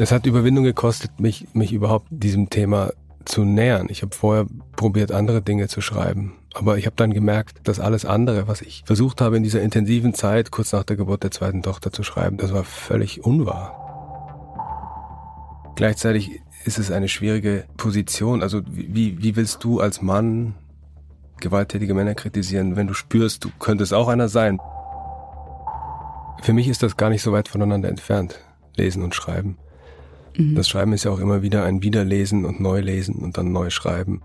[0.00, 2.92] Es hat Überwindung gekostet, mich, mich überhaupt diesem Thema
[3.24, 3.88] zu nähern.
[3.90, 6.34] Ich habe vorher probiert, andere Dinge zu schreiben.
[6.54, 10.14] Aber ich habe dann gemerkt, dass alles andere, was ich versucht habe in dieser intensiven
[10.14, 13.74] Zeit, kurz nach der Geburt der zweiten Tochter zu schreiben, das war völlig unwahr.
[15.74, 18.40] Gleichzeitig ist es eine schwierige Position.
[18.40, 20.54] Also wie, wie willst du als Mann
[21.40, 24.60] gewalttätige Männer kritisieren, wenn du spürst, du könntest auch einer sein?
[26.40, 28.38] Für mich ist das gar nicht so weit voneinander entfernt,
[28.76, 29.58] lesen und schreiben.
[30.38, 30.54] Mhm.
[30.54, 34.22] Das Schreiben ist ja auch immer wieder ein Wiederlesen und Neulesen und dann neu schreiben.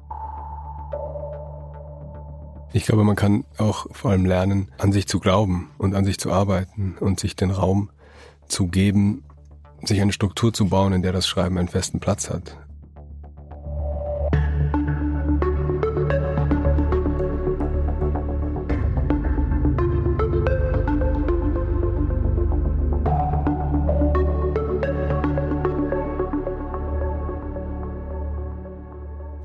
[2.72, 6.18] Ich glaube, man kann auch vor allem lernen, an sich zu glauben und an sich
[6.18, 7.90] zu arbeiten und sich den Raum
[8.48, 9.24] zu geben,
[9.84, 12.58] sich eine Struktur zu bauen, in der das Schreiben einen festen Platz hat.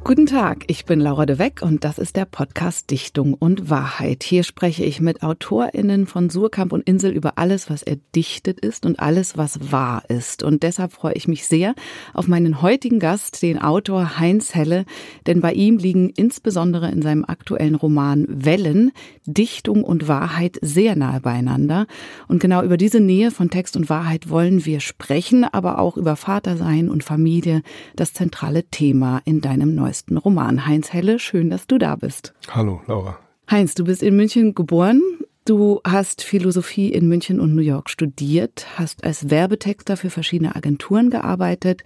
[0.09, 4.23] Guten Tag, ich bin Laura de Weck und das ist der Podcast Dichtung und Wahrheit.
[4.23, 9.01] Hier spreche ich mit AutorInnen von Surkamp und Insel über alles, was erdichtet ist und
[9.01, 10.43] alles, was wahr ist.
[10.43, 11.75] Und deshalb freue ich mich sehr
[12.15, 14.87] auf meinen heutigen Gast, den Autor Heinz Helle,
[15.27, 18.93] denn bei ihm liegen insbesondere in seinem aktuellen Roman Wellen
[19.27, 21.87] Dichtung und Wahrheit sehr nahe beieinander.
[22.29, 26.17] Und genau über diese Nähe von Text und Wahrheit wollen wir sprechen, aber auch über
[26.17, 27.61] Vatersein und Familie,
[27.95, 30.67] das zentrale Thema in deinem neuesten neuesten Roman.
[30.67, 32.35] Heinz Helle, schön, dass du da bist.
[32.49, 33.19] Hallo, Laura.
[33.51, 35.03] Heinz, du bist in München geboren.
[35.45, 41.09] Du hast Philosophie in München und New York studiert, hast als Werbetexter für verschiedene Agenturen
[41.09, 41.83] gearbeitet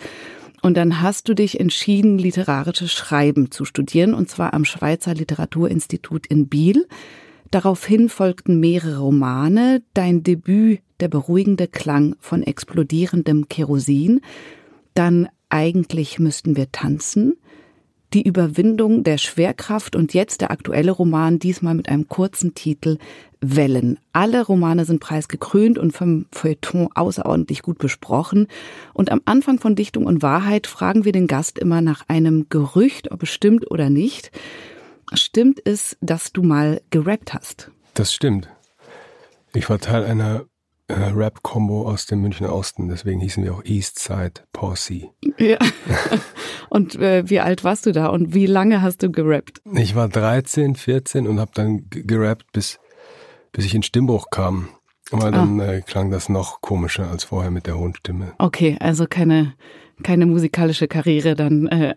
[0.62, 6.26] und dann hast du dich entschieden, literarisches Schreiben zu studieren, und zwar am Schweizer Literaturinstitut
[6.26, 6.86] in Biel.
[7.50, 14.20] Daraufhin folgten mehrere Romane, dein Debüt Der beruhigende Klang von explodierendem Kerosin,
[14.94, 17.36] dann Eigentlich müssten wir tanzen,
[18.14, 22.98] die Überwindung der Schwerkraft und jetzt der aktuelle Roman, diesmal mit einem kurzen Titel
[23.40, 23.98] Wellen.
[24.12, 28.46] Alle Romane sind preisgekrönt und vom Feuilleton außerordentlich gut besprochen.
[28.94, 33.10] Und am Anfang von Dichtung und Wahrheit fragen wir den Gast immer nach einem Gerücht,
[33.10, 34.30] ob es stimmt oder nicht.
[35.12, 37.70] Stimmt es, dass du mal gerappt hast?
[37.94, 38.48] Das stimmt.
[39.54, 40.46] Ich war Teil einer
[40.92, 45.10] äh, Rap-Combo aus dem Münchner Osten, deswegen hießen wir auch Eastside Posse.
[45.38, 45.58] Ja.
[46.68, 49.60] Und äh, wie alt warst du da und wie lange hast du gerappt?
[49.74, 52.78] Ich war 13, 14 und habe dann gerappt, bis,
[53.52, 54.68] bis ich in Stimmbruch kam.
[55.10, 55.70] Aber dann ah.
[55.70, 58.32] äh, klang das noch komischer als vorher mit der hohen Stimme.
[58.38, 59.52] Okay, also keine,
[60.02, 61.66] keine musikalische Karriere dann.
[61.66, 61.94] Äh.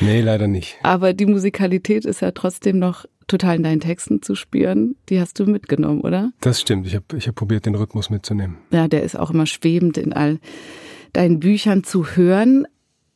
[0.00, 0.76] Nee, leider nicht.
[0.84, 4.94] Aber die Musikalität ist ja trotzdem noch total in deinen Texten zu spüren.
[5.08, 6.32] Die hast du mitgenommen, oder?
[6.40, 6.86] Das stimmt.
[6.86, 8.58] Ich habe ich hab probiert, den Rhythmus mitzunehmen.
[8.70, 10.38] Ja, der ist auch immer schwebend in all
[11.12, 12.66] deinen Büchern zu hören.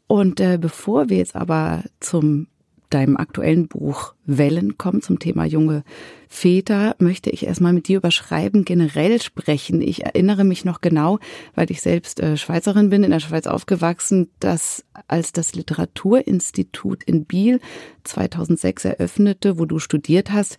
[0.09, 2.49] Und äh, bevor wir jetzt aber zum
[2.91, 5.85] deinem aktuellen Buch Wellen kommen zum Thema junge
[6.29, 9.81] Väter, möchte ich erstmal mit dir über Schreiben generell sprechen.
[9.81, 11.19] Ich erinnere mich noch genau,
[11.55, 17.25] weil ich selbst äh, Schweizerin bin, in der Schweiz aufgewachsen, dass als das Literaturinstitut in
[17.25, 17.61] Biel
[18.05, 20.59] 2006 eröffnete, wo du studiert hast,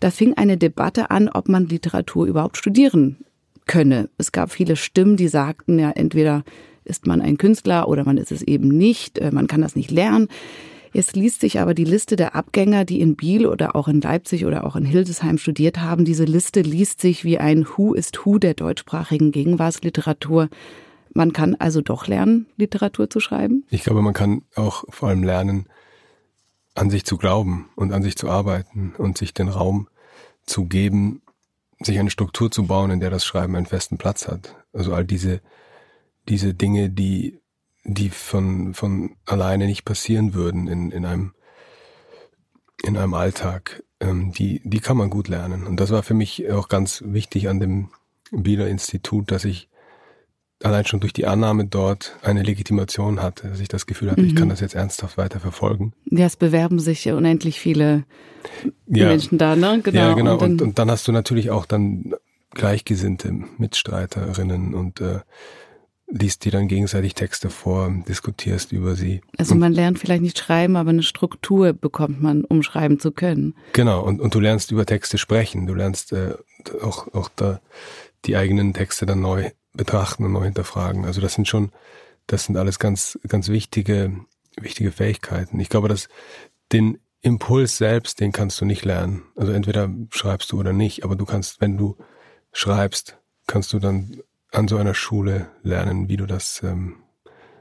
[0.00, 3.18] da fing eine Debatte an, ob man Literatur überhaupt studieren
[3.66, 4.08] könne.
[4.18, 6.44] Es gab viele Stimmen, die sagten, ja, entweder
[6.84, 9.90] ist man ein Künstler oder man ist es eben nicht, äh, man kann das nicht
[9.90, 10.28] lernen.
[10.92, 14.46] Jetzt liest sich aber die Liste der Abgänger, die in Biel oder auch in Leipzig
[14.46, 16.04] oder auch in Hildesheim studiert haben.
[16.04, 20.48] Diese Liste liest sich wie ein Who ist Who der deutschsprachigen Gegenwartsliteratur.
[21.14, 23.64] Man kann also doch lernen, Literatur zu schreiben?
[23.70, 25.66] Ich glaube, man kann auch vor allem lernen,
[26.74, 29.88] an sich zu glauben und an sich zu arbeiten und sich den Raum
[30.46, 31.22] zu geben,
[31.80, 34.56] sich eine Struktur zu bauen, in der das Schreiben einen festen Platz hat.
[34.72, 35.40] Also all diese,
[36.28, 37.40] diese Dinge, die
[37.88, 41.32] die von, von alleine nicht passieren würden in, in einem,
[42.84, 45.66] in einem Alltag, ähm, die, die kann man gut lernen.
[45.66, 47.88] Und das war für mich auch ganz wichtig an dem
[48.30, 49.68] Bieler Institut, dass ich
[50.62, 54.28] allein schon durch die Annahme dort eine Legitimation hatte, dass ich das Gefühl hatte, mhm.
[54.28, 55.94] ich kann das jetzt ernsthaft weiter verfolgen.
[56.10, 58.04] Ja, es bewerben sich unendlich viele
[58.86, 59.06] ja.
[59.06, 59.80] Menschen da, ne?
[59.82, 59.98] Genau.
[59.98, 60.32] Ja, genau.
[60.32, 62.12] Und dann, und, und dann hast du natürlich auch dann
[62.50, 65.20] gleichgesinnte Mitstreiterinnen und äh,
[66.10, 69.20] liest dir dann gegenseitig Texte vor, diskutierst über sie.
[69.36, 73.54] Also man lernt vielleicht nicht schreiben, aber eine Struktur bekommt man, um schreiben zu können.
[73.74, 76.34] Genau, und, und du lernst über Texte sprechen, du lernst äh,
[76.82, 77.60] auch, auch da
[78.24, 81.04] die eigenen Texte dann neu betrachten und neu hinterfragen.
[81.04, 81.70] Also das sind schon,
[82.26, 84.12] das sind alles ganz, ganz wichtige,
[84.56, 85.60] wichtige Fähigkeiten.
[85.60, 86.08] Ich glaube, dass
[86.72, 89.24] den Impuls selbst, den kannst du nicht lernen.
[89.36, 91.96] Also entweder schreibst du oder nicht, aber du kannst, wenn du
[92.52, 94.20] schreibst, kannst du dann
[94.52, 96.96] an so einer Schule lernen, wie du das, ähm,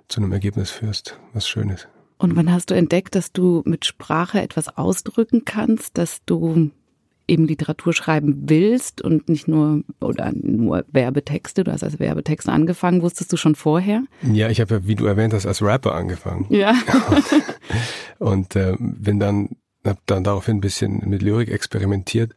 [0.07, 1.89] zu einem Ergebnis führst, was schön ist.
[2.17, 6.71] Und wann hast du entdeckt, dass du mit Sprache etwas ausdrücken kannst, dass du
[7.27, 13.01] eben Literatur schreiben willst und nicht nur oder nur Werbetexte, du hast als Werbetexte angefangen,
[13.01, 14.03] wusstest du schon vorher?
[14.21, 16.45] Ja, ich habe ja, wie du erwähnt hast, als Rapper angefangen.
[16.49, 16.73] Ja.
[18.19, 22.33] und äh, bin dann, habe dann daraufhin ein bisschen mit Lyrik experimentiert.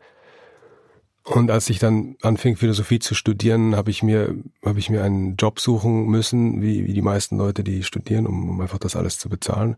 [1.31, 4.35] Und als ich dann anfing, Philosophie zu studieren, habe ich mir,
[4.65, 8.51] habe ich mir einen Job suchen müssen, wie, wie die meisten Leute, die studieren, um,
[8.51, 9.77] um einfach das alles zu bezahlen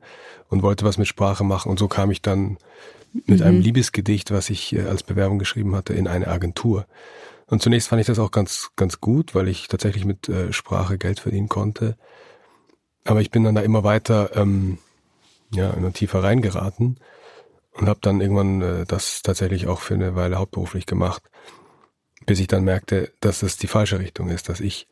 [0.48, 1.68] und wollte was mit Sprache machen.
[1.68, 2.56] Und so kam ich dann
[3.26, 3.46] mit mhm.
[3.46, 6.86] einem Liebesgedicht, was ich äh, als Bewerbung geschrieben hatte, in eine Agentur.
[7.48, 10.96] Und zunächst fand ich das auch ganz, ganz gut, weil ich tatsächlich mit äh, Sprache
[10.96, 11.98] Geld verdienen konnte.
[13.04, 14.78] Aber ich bin dann da immer weiter, ähm,
[15.50, 16.96] ja, immer tiefer reingeraten
[17.74, 21.22] und habe dann irgendwann äh, das tatsächlich auch für eine Weile hauptberuflich gemacht,
[22.26, 24.88] bis ich dann merkte, dass das die falsche Richtung ist, dass ich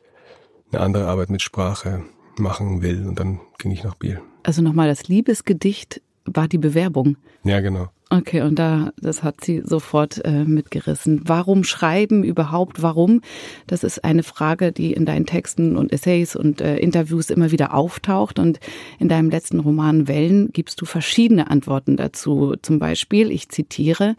[0.71, 2.03] eine andere Arbeit mit Sprache
[2.37, 3.07] machen will.
[3.07, 4.21] Und dann ging ich nach Biel.
[4.43, 7.17] Also nochmal, das Liebesgedicht war die Bewerbung.
[7.43, 7.89] Ja, genau.
[8.13, 11.21] Okay, und da, das hat sie sofort äh, mitgerissen.
[11.23, 12.81] Warum schreiben überhaupt?
[12.81, 13.21] Warum?
[13.67, 17.73] Das ist eine Frage, die in deinen Texten und Essays und äh, Interviews immer wieder
[17.73, 18.37] auftaucht.
[18.37, 18.59] Und
[18.99, 22.55] in deinem letzten Roman Wellen gibst du verschiedene Antworten dazu.
[22.61, 24.17] Zum Beispiel, ich zitiere,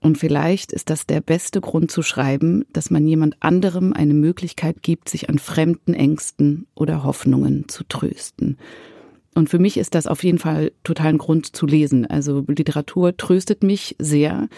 [0.00, 4.82] und vielleicht ist das der beste Grund zu schreiben, dass man jemand anderem eine Möglichkeit
[4.82, 8.58] gibt, sich an fremden Ängsten oder Hoffnungen zu trösten.
[9.36, 12.06] Und für mich ist das auf jeden Fall total ein Grund zu lesen.
[12.06, 14.48] Also Literatur tröstet mich sehr.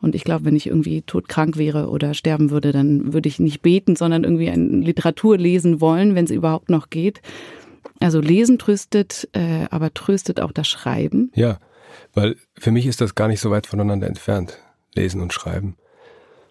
[0.00, 3.62] Und ich glaube, wenn ich irgendwie todkrank wäre oder sterben würde, dann würde ich nicht
[3.62, 7.20] beten, sondern irgendwie eine Literatur lesen wollen, wenn es überhaupt noch geht.
[7.98, 11.32] Also lesen tröstet, äh, aber tröstet auch das Schreiben.
[11.34, 11.58] Ja,
[12.14, 14.60] weil für mich ist das gar nicht so weit voneinander entfernt,
[14.94, 15.74] lesen und schreiben.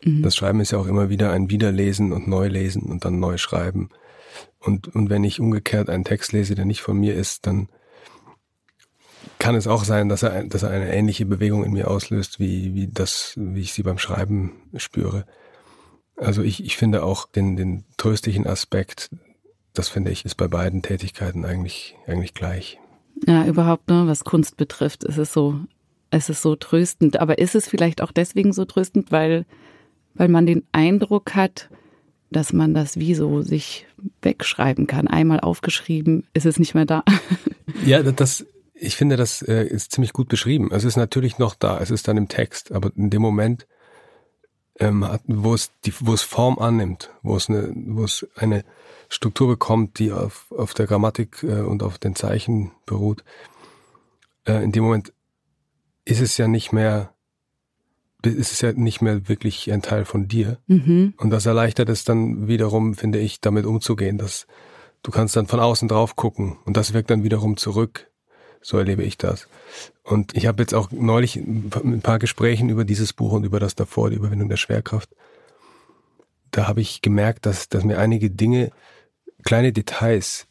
[0.03, 0.23] Mhm.
[0.23, 3.91] Das Schreiben ist ja auch immer wieder ein Wiederlesen und Neulesen und dann neu schreiben.
[4.59, 7.69] Und, und wenn ich umgekehrt einen Text lese, der nicht von mir ist, dann
[9.39, 12.73] kann es auch sein, dass er, dass er eine ähnliche Bewegung in mir auslöst, wie,
[12.73, 15.25] wie das, wie ich sie beim Schreiben spüre.
[16.17, 19.09] Also ich, ich finde auch den, den tröstlichen Aspekt,
[19.73, 22.79] das finde ich, ist bei beiden Tätigkeiten eigentlich, eigentlich gleich.
[23.25, 25.59] Ja, überhaupt, ne, was Kunst betrifft, ist es so,
[26.09, 27.19] es ist so tröstend.
[27.19, 29.45] Aber ist es vielleicht auch deswegen so tröstend, weil,
[30.15, 31.69] weil man den Eindruck hat,
[32.31, 33.85] dass man das wie so sich
[34.21, 35.07] wegschreiben kann.
[35.07, 37.03] Einmal aufgeschrieben, ist es nicht mehr da.
[37.85, 38.45] Ja, das,
[38.79, 40.69] ich finde, das äh, ist ziemlich gut beschrieben.
[40.71, 43.67] Es ist natürlich noch da, es ist dann im Text, aber in dem Moment,
[44.79, 48.63] ähm, wo es die, wo es Form annimmt, wo es eine, wo es eine
[49.09, 53.23] Struktur bekommt, die auf, auf der Grammatik äh, und auf den Zeichen beruht,
[54.45, 55.13] äh, in dem Moment
[56.05, 57.13] ist es ja nicht mehr,
[58.23, 60.59] ist es ja nicht mehr wirklich ein Teil von dir.
[60.67, 61.13] Mhm.
[61.17, 64.47] Und das erleichtert es dann wiederum, finde ich, damit umzugehen, dass
[65.03, 68.11] du kannst dann von außen drauf gucken und das wirkt dann wiederum zurück
[68.61, 69.47] so erlebe ich das.
[70.03, 73.75] Und ich habe jetzt auch neulich ein paar Gesprächen über dieses Buch und über das
[73.75, 75.09] davor, die Überwindung der Schwerkraft.
[76.51, 78.71] Da habe ich gemerkt, dass, dass mir einige Dinge,
[79.43, 80.47] kleine Details,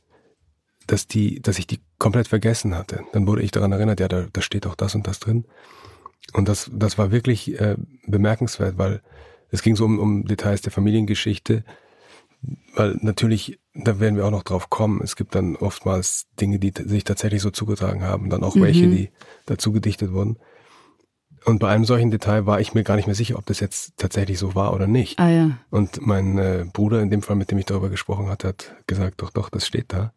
[0.87, 3.05] dass die, dass ich die komplett vergessen hatte.
[3.13, 5.47] Dann wurde ich daran erinnert, ja, da, da steht auch das und das drin.
[6.33, 7.77] Und das, das war wirklich äh,
[8.07, 9.01] bemerkenswert, weil
[9.51, 11.65] es ging so um, um Details der Familiengeschichte,
[12.75, 16.73] weil natürlich, da werden wir auch noch drauf kommen, es gibt dann oftmals Dinge, die
[16.75, 18.63] sich tatsächlich so zugetragen haben, dann auch mhm.
[18.63, 19.11] welche, die
[19.45, 20.39] dazu gedichtet wurden.
[21.45, 23.97] Und bei einem solchen Detail war ich mir gar nicht mehr sicher, ob das jetzt
[23.97, 25.21] tatsächlich so war oder nicht.
[25.21, 25.59] Ah, ja.
[25.71, 29.23] Und mein äh, Bruder, in dem Fall, mit dem ich darüber gesprochen hatte, hat gesagt,
[29.23, 30.13] doch, doch, das steht da.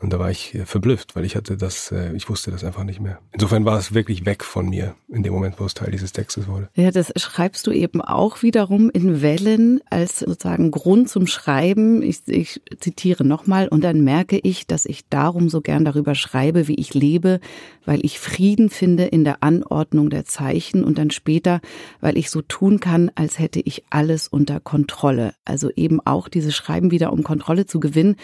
[0.00, 2.84] Und da war ich äh, verblüfft, weil ich hatte das, äh, ich wusste das einfach
[2.84, 3.18] nicht mehr.
[3.32, 6.48] Insofern war es wirklich weg von mir in dem Moment, wo es Teil dieses Textes
[6.48, 6.70] wurde.
[6.74, 12.02] Ja, das schreibst du eben auch wiederum in Wellen als sozusagen Grund zum Schreiben.
[12.02, 16.66] Ich, ich zitiere nochmal, und dann merke ich, dass ich darum so gern darüber schreibe,
[16.66, 17.40] wie ich lebe,
[17.84, 21.60] weil ich Frieden finde in der Anordnung der Zeichen und dann später,
[22.00, 25.34] weil ich so tun kann, als hätte ich alles unter Kontrolle.
[25.44, 28.16] Also eben auch dieses Schreiben wieder, um Kontrolle zu gewinnen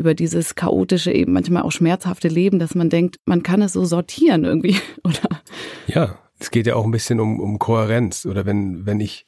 [0.00, 3.84] über dieses chaotische, eben manchmal auch schmerzhafte Leben, dass man denkt, man kann es so
[3.84, 5.42] sortieren irgendwie, oder?
[5.86, 8.24] Ja, es geht ja auch ein bisschen um, um Kohärenz.
[8.24, 9.26] Oder wenn, wenn ich,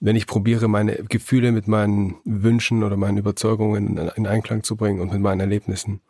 [0.00, 5.00] wenn ich probiere, meine Gefühle mit meinen Wünschen oder meinen Überzeugungen in Einklang zu bringen
[5.00, 6.00] und mit meinen Erlebnissen,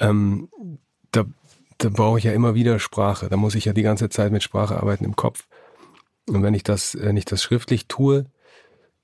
[0.00, 0.48] ähm,
[1.12, 1.26] da,
[1.76, 3.28] da brauche ich ja immer wieder Sprache.
[3.28, 5.46] Da muss ich ja die ganze Zeit mit Sprache arbeiten im Kopf.
[6.28, 8.24] Und wenn ich das, wenn ich das schriftlich tue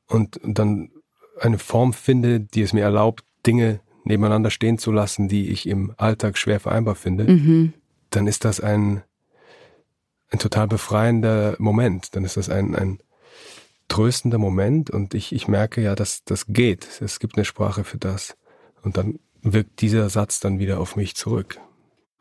[0.06, 0.90] und dann
[1.38, 5.94] eine Form finde, die es mir erlaubt, Dinge nebeneinander stehen zu lassen, die ich im
[5.96, 7.72] Alltag schwer vereinbar finde, mhm.
[8.10, 9.02] dann ist das ein,
[10.30, 12.14] ein total befreiender Moment.
[12.16, 12.98] Dann ist das ein, ein
[13.88, 17.00] tröstender Moment und ich, ich merke ja, dass das geht.
[17.00, 18.36] Es gibt eine Sprache für das.
[18.82, 21.60] Und dann wirkt dieser Satz dann wieder auf mich zurück.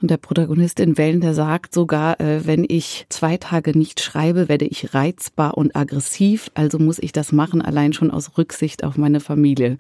[0.02, 4.50] Und der Protagonist in Wellen, der sagt sogar, äh, wenn ich zwei Tage nicht schreibe,
[4.50, 8.98] werde ich reizbar und aggressiv, also muss ich das machen, allein schon aus Rücksicht auf
[8.98, 9.78] meine Familie.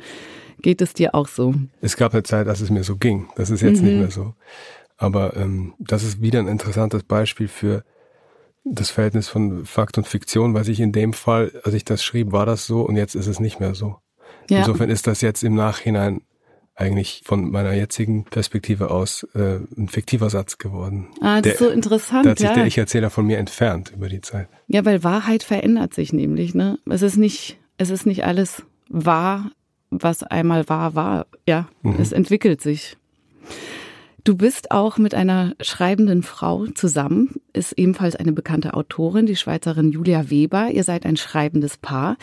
[0.61, 1.53] Geht es dir auch so?
[1.81, 3.29] Es gab eine Zeit, dass es mir so ging.
[3.35, 3.87] Das ist jetzt mhm.
[3.87, 4.33] nicht mehr so.
[4.97, 7.83] Aber ähm, das ist wieder ein interessantes Beispiel für
[8.63, 12.31] das Verhältnis von Fakt und Fiktion, weil ich in dem Fall, als ich das schrieb,
[12.31, 13.97] war das so und jetzt ist es nicht mehr so.
[14.49, 14.59] Ja.
[14.59, 16.21] Insofern ist das jetzt im Nachhinein
[16.75, 21.07] eigentlich von meiner jetzigen Perspektive aus äh, ein fiktiver Satz geworden.
[21.21, 22.25] Ah, das der, ist so interessant.
[22.25, 22.53] Da hat sich ja.
[22.53, 24.47] der Ich-Erzähler von mir entfernt über die Zeit.
[24.67, 26.55] Ja, weil Wahrheit verändert sich nämlich.
[26.55, 26.79] Ne?
[26.89, 29.51] Es ist nicht, es ist nicht alles wahr,
[29.91, 31.27] was einmal wahr war.
[31.47, 31.97] Ja, mhm.
[31.99, 32.97] es entwickelt sich.
[34.23, 39.91] Du bist auch mit einer schreibenden Frau zusammen, ist ebenfalls eine bekannte Autorin, die Schweizerin
[39.91, 40.69] Julia Weber.
[40.69, 42.17] Ihr seid ein schreibendes Paar.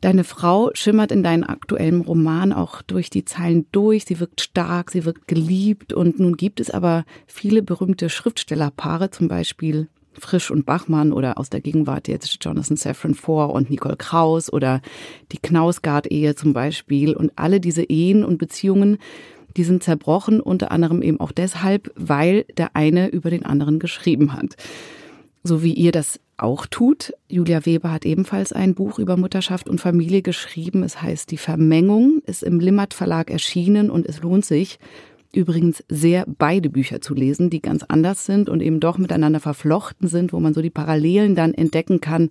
[0.00, 4.04] Deine Frau schimmert in deinem aktuellen Roman auch durch die Zeilen durch.
[4.04, 5.92] Sie wirkt stark, sie wirkt geliebt.
[5.92, 11.50] Und nun gibt es aber viele berühmte Schriftstellerpaare, zum Beispiel Frisch und Bachmann oder aus
[11.50, 14.80] der Gegenwart jetzt Jonathan Safran Foer und Nicole Kraus oder
[15.32, 17.14] die Knausgard-Ehe zum Beispiel.
[17.14, 18.98] Und alle diese Ehen und Beziehungen,
[19.56, 24.32] die sind zerbrochen, unter anderem eben auch deshalb, weil der eine über den anderen geschrieben
[24.32, 24.56] hat.
[25.42, 27.12] So wie ihr das auch tut.
[27.28, 30.82] Julia Weber hat ebenfalls ein Buch über Mutterschaft und Familie geschrieben.
[30.82, 34.78] Es heißt Die Vermengung, ist im Limmat Verlag erschienen und es lohnt sich
[35.36, 40.08] übrigens sehr, beide Bücher zu lesen, die ganz anders sind und eben doch miteinander verflochten
[40.08, 42.30] sind, wo man so die Parallelen dann entdecken kann.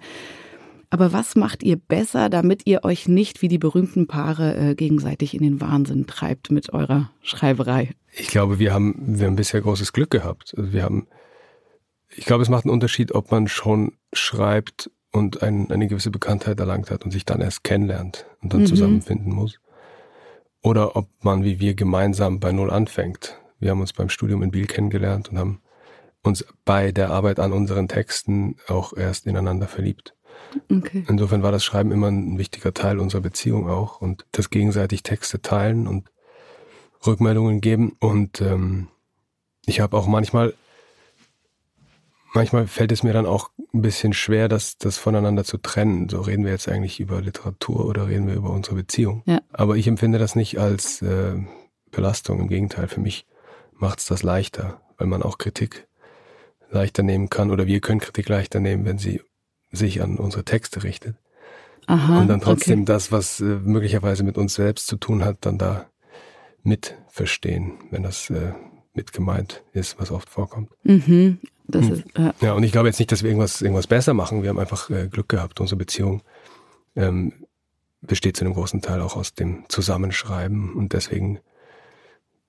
[0.89, 5.33] Aber was macht ihr besser, damit ihr euch nicht wie die berühmten Paare äh, gegenseitig
[5.33, 7.91] in den Wahnsinn treibt mit eurer Schreiberei?
[8.13, 10.53] Ich glaube, wir haben, wir haben bisher großes Glück gehabt.
[10.57, 11.07] Also wir haben
[12.15, 16.59] ich glaube, es macht einen Unterschied, ob man schon schreibt und ein, eine gewisse Bekanntheit
[16.59, 18.67] erlangt hat und sich dann erst kennenlernt und dann mhm.
[18.67, 19.59] zusammenfinden muss.
[20.65, 23.39] Oder ob man wie wir gemeinsam bei Null anfängt.
[23.60, 25.62] Wir haben uns beim Studium in Biel kennengelernt und haben
[26.24, 30.15] uns bei der Arbeit an unseren Texten auch erst ineinander verliebt.
[30.72, 31.05] Okay.
[31.07, 35.39] Insofern war das Schreiben immer ein wichtiger Teil unserer Beziehung auch und das gegenseitig Texte
[35.39, 36.10] teilen und
[37.05, 37.95] Rückmeldungen geben.
[38.00, 38.88] Und ähm,
[39.67, 40.55] ich habe auch manchmal
[42.34, 46.10] manchmal fällt es mir dann auch ein bisschen schwer, das, das voneinander zu trennen.
[46.10, 49.22] So reden wir jetzt eigentlich über Literatur oder reden wir über unsere Beziehung.
[49.25, 49.39] Ja.
[49.51, 51.36] Aber ich empfinde das nicht als äh,
[51.91, 52.39] Belastung.
[52.39, 53.25] Im Gegenteil, für mich
[53.74, 55.88] macht es das leichter, weil man auch Kritik
[56.72, 59.22] leichter nehmen kann oder wir können Kritik leichter nehmen, wenn sie
[59.72, 61.17] sich an unsere Texte richtet.
[61.88, 62.86] Aha, und dann trotzdem okay.
[62.86, 65.86] das, was äh, möglicherweise mit uns selbst zu tun hat, dann da
[66.63, 68.53] mit verstehen, wenn das äh,
[68.94, 70.72] mit gemeint ist, was oft vorkommt.
[70.84, 71.39] Mhm.
[71.74, 71.93] Hm.
[71.93, 72.34] ist, ja.
[72.41, 74.43] ja, und ich glaube jetzt nicht, dass wir irgendwas, irgendwas besser machen.
[74.43, 75.60] Wir haben einfach äh, Glück gehabt.
[75.60, 76.22] Unsere Beziehung
[76.95, 77.34] ähm,
[78.01, 81.39] besteht zu einem großen Teil auch aus dem Zusammenschreiben und deswegen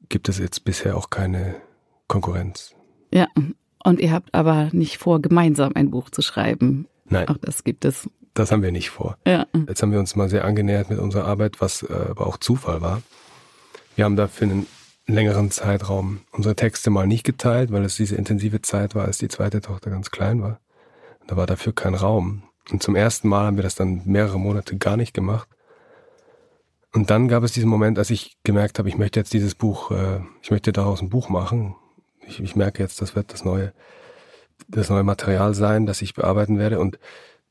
[0.09, 1.57] gibt es jetzt bisher auch keine
[2.09, 2.75] Konkurrenz.
[3.13, 3.27] Ja,
[3.83, 6.87] und ihr habt aber nicht vor, gemeinsam ein Buch zu schreiben.
[7.05, 7.29] Nein.
[7.29, 8.09] Auch das gibt es.
[8.35, 9.17] Das haben wir nicht vor.
[9.27, 9.47] Ja.
[9.67, 12.83] Jetzt haben wir uns mal sehr angenähert mit unserer Arbeit, was äh, aber auch Zufall
[12.83, 13.03] war.
[13.95, 14.67] Wir haben dafür einen
[15.07, 19.29] längeren Zeitraum unsere Texte mal nicht geteilt, weil es diese intensive Zeit war, als die
[19.29, 20.61] zweite Tochter ganz klein war.
[21.27, 22.43] Da war dafür kein Raum.
[22.71, 25.49] Und zum ersten Mal haben wir das dann mehrere Monate gar nicht gemacht.
[26.93, 29.91] Und dann gab es diesen Moment, als ich gemerkt habe, ich möchte jetzt dieses Buch,
[29.91, 31.77] äh, ich möchte daraus ein Buch machen.
[32.27, 33.73] Ich, ich merke jetzt, das wird das neue,
[34.67, 36.81] das neue Material sein, das ich bearbeiten werde.
[36.81, 36.99] Und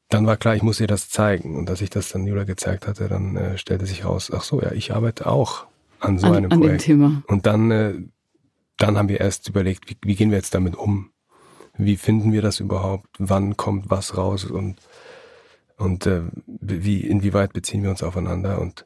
[0.10, 1.56] dann war klar, ich muss ihr das zeigen.
[1.56, 4.62] Und als ich das dann Julia gezeigt hatte, dann äh, stellte sich raus, ach so,
[4.62, 5.68] ja, ich arbeite auch
[6.06, 6.66] an so an, einem Projekt.
[6.66, 7.24] An dem Thema.
[7.28, 7.94] Und dann, äh,
[8.78, 11.12] dann haben wir erst überlegt, wie, wie gehen wir jetzt damit um?
[11.78, 13.08] Wie finden wir das überhaupt?
[13.18, 14.46] Wann kommt was raus?
[14.46, 14.78] Und,
[15.78, 18.62] und äh, wie, inwieweit beziehen wir uns aufeinander?
[18.62, 18.86] Und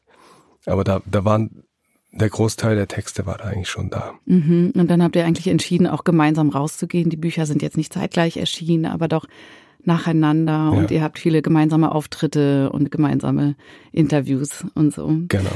[0.66, 1.64] aber da, da waren
[2.12, 4.14] der Großteil der Texte war da eigentlich schon da.
[4.26, 4.74] Mhm.
[4.76, 7.10] Und dann habt ihr eigentlich entschieden, auch gemeinsam rauszugehen.
[7.10, 9.26] Die Bücher sind jetzt nicht zeitgleich erschienen, aber doch
[9.84, 10.70] nacheinander ja.
[10.70, 13.56] und ihr habt viele gemeinsame Auftritte und gemeinsame
[13.92, 15.08] Interviews und so.
[15.28, 15.52] Genau.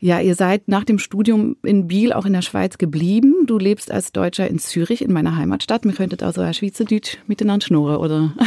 [0.00, 3.46] Ja, ihr seid nach dem Studium in Biel auch in der Schweiz geblieben.
[3.46, 5.84] Du lebst als Deutscher in Zürich, in meiner Heimatstadt.
[5.84, 8.32] Wir könntet also ein Schweizerdeutsch miteinander schnurren, oder?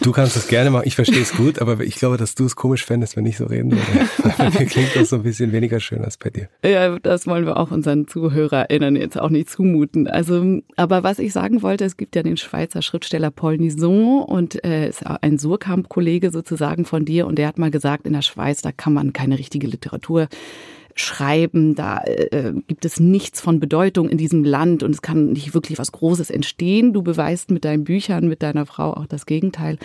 [0.00, 0.84] Du kannst das gerne machen.
[0.86, 3.46] Ich verstehe es gut, aber ich glaube, dass du es komisch fändest, wenn ich so
[3.46, 4.34] reden würde.
[4.38, 6.48] Bei mir klingt das so ein bisschen weniger schön als bei dir.
[6.64, 10.06] Ja, das wollen wir auch unseren ZuhörerInnen jetzt auch nicht zumuten.
[10.06, 14.62] Also, aber was ich sagen wollte, es gibt ja den Schweizer Schriftsteller Paul Nison und
[14.64, 18.62] äh, ist ein Surkamp-Kollege sozusagen von dir und der hat mal gesagt, in der Schweiz,
[18.62, 20.28] da kann man keine richtige Literatur
[20.94, 25.54] schreiben, da äh, gibt es nichts von Bedeutung in diesem Land und es kann nicht
[25.54, 26.92] wirklich was Großes entstehen.
[26.92, 29.78] Du beweist mit deinen Büchern, mit deiner Frau auch das Gegenteil.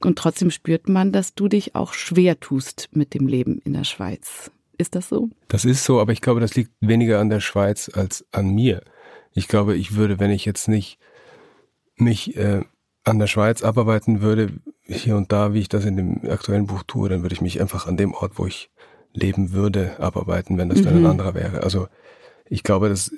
[0.00, 3.84] Und trotzdem spürt man, dass du dich auch schwer tust mit dem Leben in der
[3.84, 4.50] Schweiz.
[4.78, 5.30] Ist das so?
[5.48, 8.82] Das ist so, aber ich glaube, das liegt weniger an der Schweiz als an mir.
[9.32, 10.98] Ich glaube, ich würde, wenn ich jetzt nicht
[11.96, 12.62] mich äh,
[13.04, 14.52] an der Schweiz abarbeiten würde,
[14.84, 17.60] hier und da, wie ich das in dem aktuellen Buch tue, dann würde ich mich
[17.60, 18.70] einfach an dem Ort, wo ich
[19.12, 21.06] leben würde, abarbeiten, wenn das dann ein mhm.
[21.06, 21.62] anderer wäre.
[21.62, 21.88] Also
[22.46, 23.12] ich glaube, dass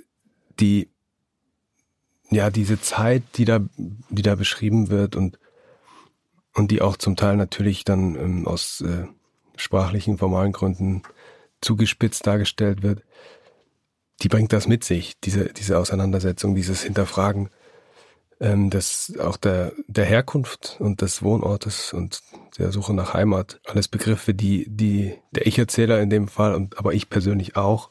[0.59, 0.89] die,
[2.31, 5.39] ja, diese Zeit, die da, die da beschrieben wird und,
[6.55, 9.07] und die auch zum Teil natürlich dann ähm, aus äh,
[9.57, 11.03] sprachlichen, formalen Gründen
[11.61, 13.03] zugespitzt dargestellt wird,
[14.23, 17.51] die bringt das mit sich, diese, diese Auseinandersetzung, dieses Hinterfragen
[18.41, 22.23] ähm, des, auch der, der Herkunft und des Wohnortes und
[22.59, 23.61] der Suche nach Heimat.
[23.67, 27.91] Alles Begriffe, die, die der Ich-Erzähler in dem Fall und aber ich persönlich auch,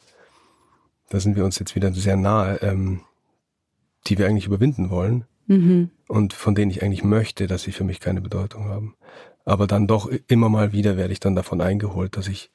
[1.09, 3.01] da sind wir uns jetzt wieder sehr nahe, ähm,
[4.07, 5.91] die wir eigentlich überwinden wollen mhm.
[6.07, 8.95] und von denen ich eigentlich möchte, dass sie für mich keine Bedeutung haben.
[9.45, 12.51] Aber dann doch immer mal wieder werde ich dann davon eingeholt, dass ich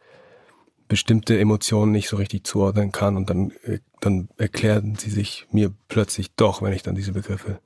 [0.89, 5.73] bestimmte Emotionen nicht so richtig zuordnen kann und dann, äh, dann erklären sie sich mir
[5.89, 7.61] plötzlich doch, wenn ich dann diese Begriffe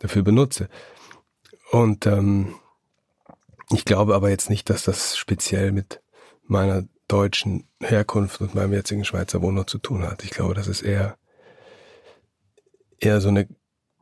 [0.00, 0.68] dafür benutze.
[1.70, 2.54] Und ähm,
[3.70, 6.00] ich glaube aber jetzt nicht, dass das speziell mit
[6.44, 10.24] meiner deutschen Herkunft und meinem jetzigen Schweizer Wohnort zu tun hat.
[10.24, 11.16] Ich glaube, das ist eher
[12.98, 13.48] eher so eine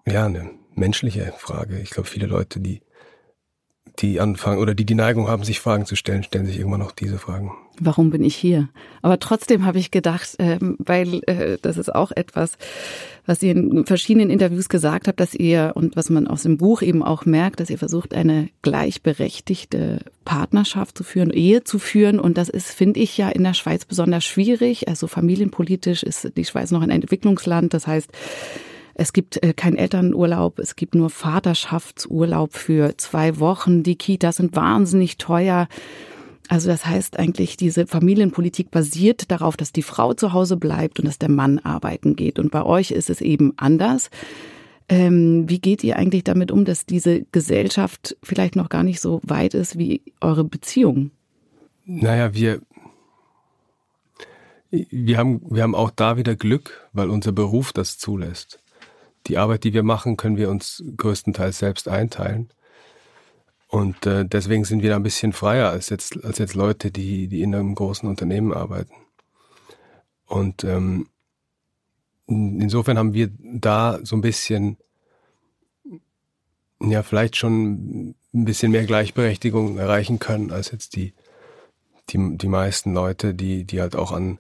[0.07, 1.79] ja eine menschliche Frage.
[1.81, 2.83] Ich glaube, viele Leute, die
[3.99, 6.93] die anfangen oder die die Neigung haben, sich Fragen zu stellen, stellen sich irgendwann noch
[6.93, 7.53] diese Fragen.
[7.81, 8.69] Warum bin ich hier?
[9.01, 12.59] Aber trotzdem habe ich gedacht, äh, weil äh, das ist auch etwas,
[13.25, 16.83] was ihr in verschiedenen Interviews gesagt habt, dass ihr und was man aus dem Buch
[16.83, 22.21] eben auch merkt, dass ihr versucht, eine gleichberechtigte Partnerschaft zu führen, Ehe zu führen.
[22.21, 24.89] Und das ist, finde ich, ja in der Schweiz besonders schwierig.
[24.89, 27.73] Also familienpolitisch ist die Schweiz noch ein Entwicklungsland.
[27.73, 28.11] Das heißt,
[28.95, 33.83] es gibt äh, keinen Elternurlaub, es gibt nur Vaterschaftsurlaub für zwei Wochen.
[33.83, 35.69] Die Kitas sind wahnsinnig teuer.
[36.49, 41.07] Also das heißt eigentlich, diese Familienpolitik basiert darauf, dass die Frau zu Hause bleibt und
[41.07, 42.39] dass der Mann arbeiten geht.
[42.39, 44.11] Und bei euch ist es eben anders.
[44.89, 49.21] Ähm, wie geht ihr eigentlich damit um, dass diese Gesellschaft vielleicht noch gar nicht so
[49.23, 51.13] weit ist wie eure Beziehung?
[51.85, 52.61] Naja, wir,
[54.71, 58.63] wir, haben, wir haben auch da wieder Glück, weil unser Beruf das zulässt
[59.27, 62.51] die Arbeit, die wir machen, können wir uns größtenteils selbst einteilen.
[63.73, 67.27] Und äh, deswegen sind wir da ein bisschen freier als jetzt, als jetzt Leute, die,
[67.27, 68.93] die in einem großen Unternehmen arbeiten.
[70.27, 71.07] Und ähm,
[72.27, 74.77] insofern haben wir da so ein bisschen,
[76.81, 81.15] ja, vielleicht schon ein bisschen mehr Gleichberechtigung erreichen können als jetzt die,
[82.11, 84.39] die, die meisten Leute, die, die halt auch an,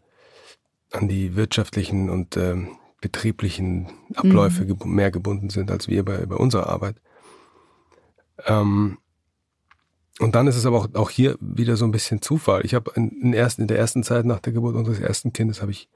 [0.90, 4.94] an die wirtschaftlichen und ähm, betrieblichen Abläufe mhm.
[4.94, 6.96] mehr gebunden sind als wir bei, bei unserer Arbeit.
[8.44, 8.98] Ähm,
[10.22, 12.64] und dann ist es aber auch, auch hier wieder so ein bisschen Zufall.
[12.64, 15.72] Ich habe in, in, in der ersten Zeit nach der Geburt unseres ersten Kindes habe
[15.72, 15.88] ich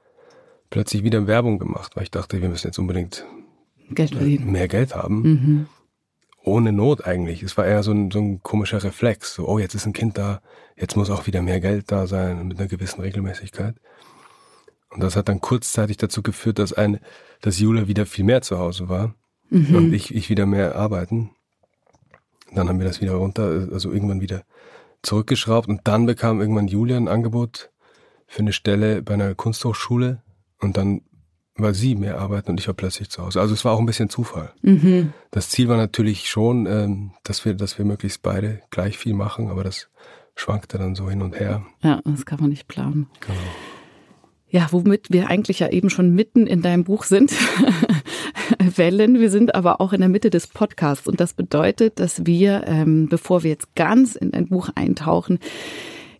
[0.69, 3.25] plötzlich wieder Werbung gemacht, weil ich dachte, wir müssen jetzt unbedingt
[3.89, 5.21] Geld mehr Geld haben.
[5.21, 5.65] Mhm.
[6.43, 7.43] Ohne Not eigentlich.
[7.43, 9.33] Es war eher so ein, so ein komischer Reflex.
[9.33, 10.41] So, oh, jetzt ist ein Kind da,
[10.75, 13.75] jetzt muss auch wieder mehr Geld da sein mit einer gewissen Regelmäßigkeit.
[14.89, 17.01] Und das hat dann kurzzeitig dazu geführt, dass eine,
[17.41, 19.13] dass Julia wieder viel mehr zu Hause war
[19.49, 19.75] mhm.
[19.75, 21.31] und ich, ich wieder mehr arbeiten.
[22.53, 24.43] Dann haben wir das wieder runter, also irgendwann wieder
[25.01, 27.71] zurückgeschraubt und dann bekam irgendwann Julia ein Angebot
[28.25, 30.21] für eine Stelle bei einer Kunsthochschule
[30.59, 31.01] und dann
[31.55, 33.41] war sie mehr arbeiten und ich war plötzlich zu Hause.
[33.41, 34.53] Also es war auch ein bisschen Zufall.
[34.61, 35.13] Mhm.
[35.31, 39.49] Das Ziel war natürlich schon, ähm, dass wir, dass wir möglichst beide gleich viel machen,
[39.49, 39.89] aber das
[40.35, 41.65] schwankte dann so hin und her.
[41.81, 43.07] Ja, das kann man nicht planen.
[43.21, 43.39] Genau.
[44.49, 47.33] Ja, womit wir eigentlich ja eben schon mitten in deinem Buch sind.
[48.75, 49.19] Wellen.
[49.19, 53.07] Wir sind aber auch in der Mitte des Podcasts und das bedeutet, dass wir, ähm,
[53.07, 55.39] bevor wir jetzt ganz in dein Buch eintauchen,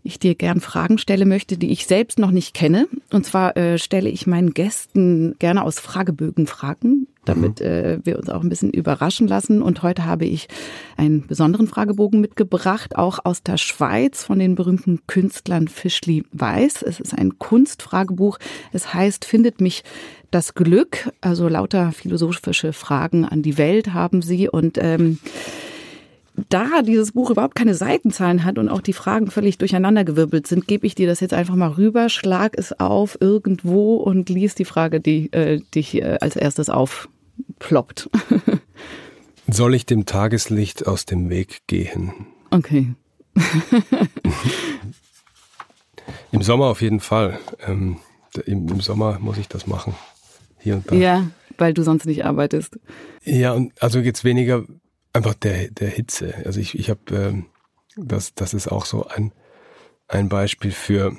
[0.04, 2.88] ich dir gern Fragen stelle möchte, die ich selbst noch nicht kenne.
[3.12, 7.66] Und zwar äh, stelle ich meinen Gästen gerne aus Fragebögen Fragen, damit mhm.
[7.66, 9.62] äh, wir uns auch ein bisschen überraschen lassen.
[9.62, 10.48] Und heute habe ich
[10.96, 16.84] einen besonderen Fragebogen mitgebracht, auch aus der Schweiz von den berühmten Künstlern Fischli Weiß.
[16.84, 18.38] Es ist ein Kunstfragebuch.
[18.72, 19.84] Es heißt, findet mich
[20.32, 21.12] das Glück.
[21.22, 25.20] Also lauter philosophische Fragen an die Welt haben sie und ähm,
[26.50, 30.86] da dieses Buch überhaupt keine Seitenzahlen hat und auch die Fragen völlig durcheinandergewirbelt sind, gebe
[30.86, 35.00] ich dir das jetzt einfach mal rüber, schlag es auf irgendwo und lies die Frage,
[35.00, 36.70] die äh, dich äh, als erstes
[37.58, 38.10] aufploppt.
[39.48, 42.28] Soll ich dem Tageslicht aus dem Weg gehen?
[42.52, 42.94] Okay.
[46.32, 47.40] Im Sommer auf jeden Fall.
[47.66, 47.98] Ähm,
[48.46, 49.96] im, Im Sommer muss ich das machen.
[50.60, 50.96] Hier und da.
[50.96, 52.78] Ja, weil du sonst nicht arbeitest.
[53.24, 54.66] Ja, und also jetzt weniger
[55.14, 56.34] einfach der, der Hitze.
[56.46, 57.46] Also ich, ich habe, ähm,
[57.96, 59.32] das, das ist auch so ein,
[60.08, 61.16] ein Beispiel für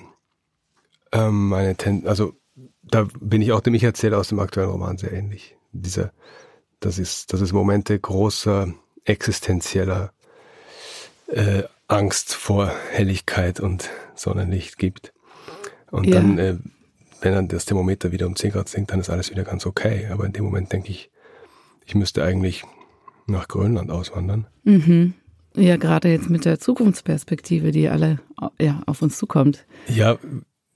[1.12, 2.35] Ähm, meine Ten also
[2.83, 5.58] da bin ich auch dem Ich-Erzähler aus dem aktuellen Roman sehr ähnlich.
[5.81, 6.12] Dieser,
[6.81, 8.73] das ist, das ist Momente großer
[9.05, 10.12] existenzieller
[11.29, 15.12] äh, Angst vor Helligkeit und Sonnenlicht gibt.
[15.91, 16.17] Und ja.
[16.17, 16.57] dann, äh,
[17.21, 20.09] wenn dann das Thermometer wieder um 10 Grad sinkt, dann ist alles wieder ganz okay.
[20.11, 21.11] Aber in dem Moment denke ich,
[21.87, 22.64] ich müsste eigentlich
[23.27, 24.47] nach Grönland auswandern.
[24.64, 25.14] Mhm.
[25.57, 28.21] Ja, gerade jetzt mit der Zukunftsperspektive, die alle
[28.61, 29.67] ja, auf uns zukommt.
[29.88, 30.19] Ja,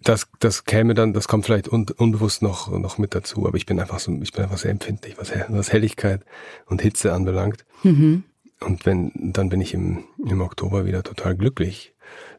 [0.02, 3.66] das, das käme dann, das kommt vielleicht un, unbewusst noch, noch mit dazu, aber ich
[3.66, 6.22] bin einfach so, ich bin einfach sehr empfindlich, was, was Helligkeit
[6.66, 7.64] und Hitze anbelangt.
[7.82, 8.24] Mhm.
[8.60, 11.94] Und wenn, dann bin ich im, im Oktober wieder total glücklich,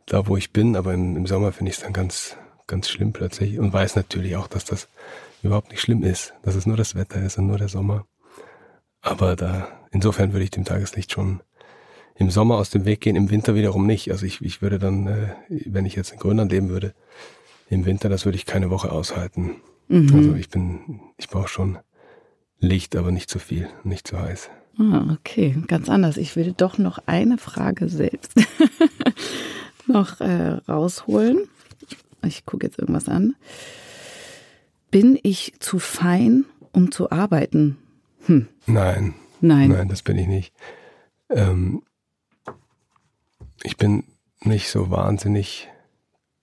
[0.06, 3.14] da wo ich bin, aber im, im Sommer finde ich es dann ganz, ganz schlimm
[3.14, 4.88] plötzlich und weiß natürlich auch, dass das
[5.42, 8.06] überhaupt nicht schlimm ist, dass es nur das Wetter ist und nur der Sommer.
[9.02, 11.42] Aber da, insofern würde ich dem Tageslicht schon
[12.16, 14.12] im Sommer aus dem Weg gehen, im Winter wiederum nicht.
[14.12, 16.94] Also ich, ich würde dann, äh, wenn ich jetzt in Grönland leben würde,
[17.74, 19.58] im Winter, das würde ich keine Woche aushalten.
[19.88, 20.16] Mhm.
[20.16, 21.78] Also ich bin, ich brauche schon
[22.60, 24.50] Licht, aber nicht zu viel, nicht zu heiß.
[24.80, 26.18] Ah, okay, ganz anders.
[26.18, 28.34] Ich will doch noch eine Frage selbst
[29.88, 31.48] noch äh, rausholen.
[32.26, 33.36] Ich gucke jetzt irgendwas an.
[34.90, 37.78] Bin ich zu fein, um zu arbeiten?
[38.26, 38.48] Hm.
[38.66, 39.16] Nein.
[39.42, 39.72] Nein.
[39.72, 40.54] Nein, das bin ich nicht.
[41.30, 41.84] Ähm,
[43.64, 44.06] ich bin
[44.42, 45.70] nicht so wahnsinnig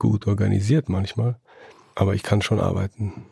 [0.00, 1.38] gut organisiert manchmal,
[1.94, 3.26] aber ich kann schon arbeiten.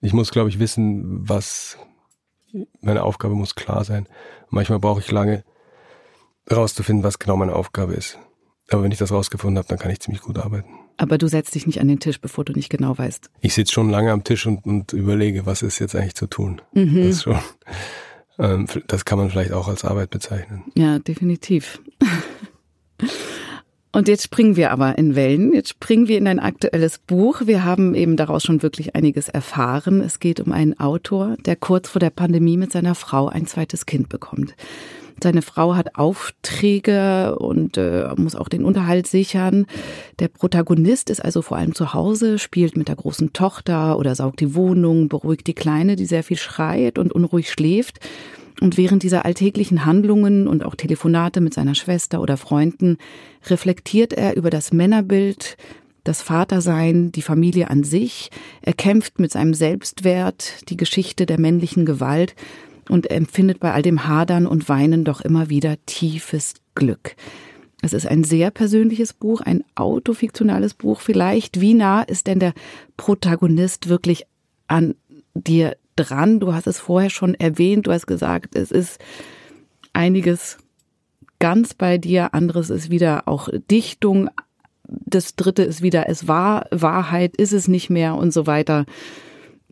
[0.00, 1.78] Ich muss, glaube ich, wissen, was
[2.80, 4.08] meine Aufgabe muss klar sein.
[4.50, 5.44] Manchmal brauche ich lange
[6.50, 8.18] rauszufinden, was genau meine Aufgabe ist.
[8.68, 10.70] Aber wenn ich das rausgefunden habe, dann kann ich ziemlich gut arbeiten.
[10.96, 13.30] Aber du setzt dich nicht an den Tisch, bevor du nicht genau weißt.
[13.40, 16.60] Ich sitze schon lange am Tisch und, und überlege, was ist jetzt eigentlich zu tun.
[16.74, 17.08] Mhm.
[17.08, 17.38] Das, schon,
[18.38, 20.64] ähm, das kann man vielleicht auch als Arbeit bezeichnen.
[20.74, 21.80] Ja, definitiv.
[23.94, 25.52] Und jetzt springen wir aber in Wellen.
[25.52, 27.42] Jetzt springen wir in ein aktuelles Buch.
[27.44, 30.00] Wir haben eben daraus schon wirklich einiges erfahren.
[30.00, 33.84] Es geht um einen Autor, der kurz vor der Pandemie mit seiner Frau ein zweites
[33.84, 34.54] Kind bekommt.
[35.22, 39.66] Seine Frau hat Aufträge und äh, muss auch den Unterhalt sichern.
[40.18, 44.40] Der Protagonist ist also vor allem zu Hause, spielt mit der großen Tochter oder saugt
[44.40, 48.00] die Wohnung, beruhigt die Kleine, die sehr viel schreit und unruhig schläft.
[48.60, 52.98] Und während dieser alltäglichen Handlungen und auch Telefonate mit seiner Schwester oder Freunden
[53.46, 55.56] reflektiert er über das Männerbild,
[56.04, 58.30] das Vatersein, die Familie an sich.
[58.60, 62.34] Er kämpft mit seinem Selbstwert, die Geschichte der männlichen Gewalt
[62.88, 67.14] und empfindet bei all dem Hadern und Weinen doch immer wieder tiefes Glück.
[67.82, 71.60] Es ist ein sehr persönliches Buch, ein autofiktionales Buch vielleicht.
[71.60, 72.54] Wie nah ist denn der
[72.96, 74.24] Protagonist wirklich
[74.68, 74.94] an
[75.34, 76.40] dir dran.
[76.40, 78.98] Du hast es vorher schon erwähnt, du hast gesagt, es ist
[79.92, 80.58] einiges
[81.38, 84.30] ganz bei dir, anderes ist wieder auch Dichtung,
[84.84, 88.84] das dritte ist wieder, es war Wahrheit, ist es nicht mehr und so weiter.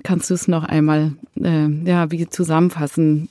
[0.02, 3.28] Kannst du es noch einmal äh, ja, wie zusammenfassen,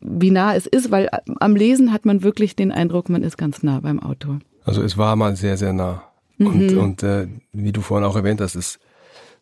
[0.00, 0.90] wie nah es ist?
[0.90, 1.08] Weil
[1.40, 4.38] am Lesen hat man wirklich den Eindruck, man ist ganz nah beim Autor.
[4.64, 6.02] Also es war mal sehr, sehr nah.
[6.38, 6.46] Mhm.
[6.46, 8.78] Und, und äh, wie du vorhin auch erwähnt hast, ist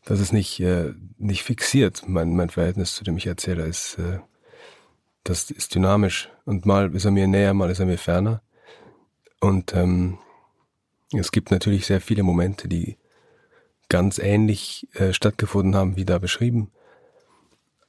[0.04, 2.04] das ist nicht, äh, nicht fixiert.
[2.06, 4.18] Mein, mein Verhältnis zu dem ich erzähle ist, äh,
[5.24, 6.28] das ist dynamisch.
[6.44, 8.42] Und mal ist er mir näher, mal ist er mir ferner.
[9.40, 10.18] Und ähm,
[11.12, 12.98] es gibt natürlich sehr viele Momente, die
[13.88, 16.70] ganz ähnlich äh, stattgefunden haben, wie da beschrieben.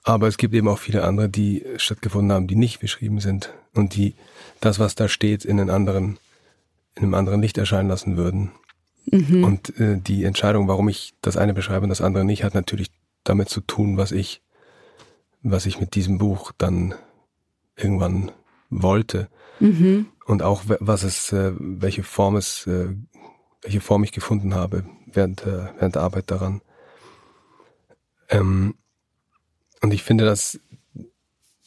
[0.03, 3.95] Aber es gibt eben auch viele andere, die stattgefunden haben, die nicht beschrieben sind und
[3.95, 4.13] die
[4.61, 6.19] das, was da steht, in einen anderen,
[6.95, 8.51] in einem anderen Licht erscheinen lassen würden.
[9.11, 9.43] Mhm.
[9.43, 12.91] Und äh, die Entscheidung, warum ich das eine beschreibe und das andere nicht, hat natürlich
[13.23, 14.41] damit zu tun, was ich,
[15.43, 16.95] was ich mit diesem Buch dann
[17.75, 18.31] irgendwann
[18.69, 19.29] wollte.
[19.59, 20.07] Mhm.
[20.25, 22.89] Und auch was es, äh, welche Form es, äh,
[23.61, 26.61] welche Form ich gefunden habe während, äh, während der Arbeit daran.
[28.29, 28.75] Ähm,
[29.81, 30.59] und ich finde, dass,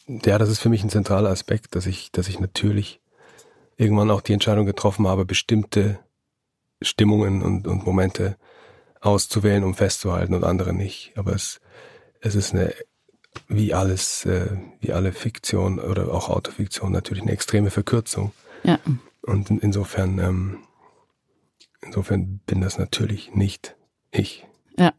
[0.07, 2.99] ja, das ist für mich ein zentraler Aspekt, dass ich, dass ich natürlich
[3.77, 5.99] irgendwann auch die Entscheidung getroffen habe, bestimmte
[6.81, 8.37] Stimmungen und, und Momente
[9.01, 11.13] auszuwählen, um festzuhalten und andere nicht.
[11.17, 11.61] Aber es,
[12.21, 12.73] es ist eine,
[13.47, 18.31] wie alles, äh, wie alle Fiktion oder auch Autofiktion natürlich eine extreme Verkürzung.
[18.63, 18.79] Ja.
[19.21, 20.57] Und in, insofern, ähm,
[21.81, 23.75] insofern bin das natürlich nicht
[24.11, 24.45] ich.
[24.77, 24.93] Ja.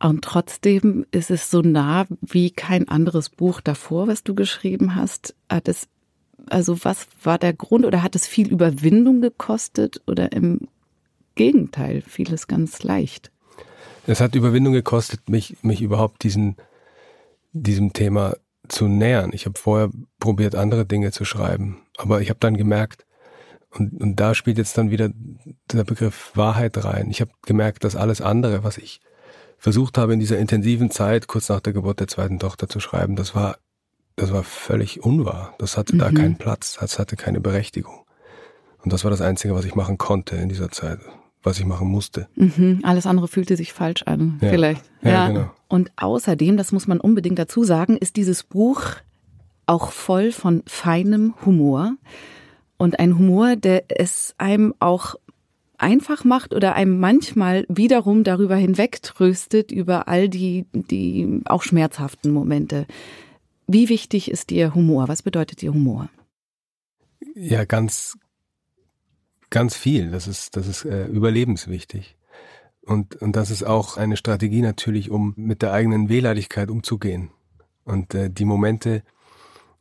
[0.00, 5.34] Und trotzdem ist es so nah wie kein anderes Buch davor, was du geschrieben hast.
[5.64, 5.88] Es
[6.50, 10.68] also was war der Grund oder hat es viel Überwindung gekostet oder im
[11.34, 13.30] Gegenteil, fiel es ganz leicht?
[14.06, 16.56] Es hat Überwindung gekostet, mich, mich überhaupt diesen,
[17.52, 18.36] diesem Thema
[18.68, 19.30] zu nähern.
[19.32, 23.04] Ich habe vorher probiert, andere Dinge zu schreiben, aber ich habe dann gemerkt,
[23.70, 25.10] Und, und da spielt jetzt dann wieder
[25.72, 27.10] der Begriff Wahrheit rein.
[27.10, 29.00] Ich habe gemerkt, dass alles andere, was ich
[29.58, 33.14] versucht habe in dieser intensiven Zeit, kurz nach der Geburt der zweiten Tochter zu schreiben,
[33.14, 33.58] das war,
[34.18, 35.54] das war völlig unwahr.
[35.58, 35.98] Das hatte mhm.
[36.00, 38.04] da keinen Platz, das hatte keine Berechtigung.
[38.82, 41.00] Und das war das Einzige, was ich machen konnte in dieser Zeit,
[41.42, 42.28] was ich machen musste.
[42.34, 42.80] Mhm.
[42.82, 44.50] Alles andere fühlte sich falsch an, ja.
[44.50, 44.84] vielleicht.
[45.02, 45.50] Ja, ja, genau.
[45.68, 48.82] Und außerdem, das muss man unbedingt dazu sagen, ist dieses Buch
[49.66, 51.94] auch voll von feinem Humor.
[52.76, 55.16] Und ein Humor, der es einem auch
[55.76, 62.86] einfach macht oder einem manchmal wiederum darüber hinwegtröstet, über all die, die auch schmerzhaften Momente.
[63.68, 65.08] Wie wichtig ist dir Humor?
[65.08, 66.08] Was bedeutet dir Humor?
[67.34, 68.18] Ja, ganz,
[69.50, 70.10] ganz viel.
[70.10, 72.16] Das ist, das ist äh, überlebenswichtig.
[72.80, 77.30] Und, und das ist auch eine Strategie natürlich, um mit der eigenen Wehleidigkeit umzugehen.
[77.84, 79.02] Und äh, die Momente,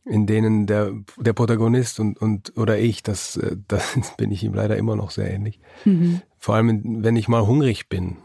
[0.04, 4.54] in denen der, der Protagonist und, und oder ich, das, äh, das bin ich ihm
[4.54, 5.62] leider immer noch sehr ähnlich.
[5.86, 6.22] Mhm.
[6.38, 8.18] Vor allem, wenn ich mal hungrig bin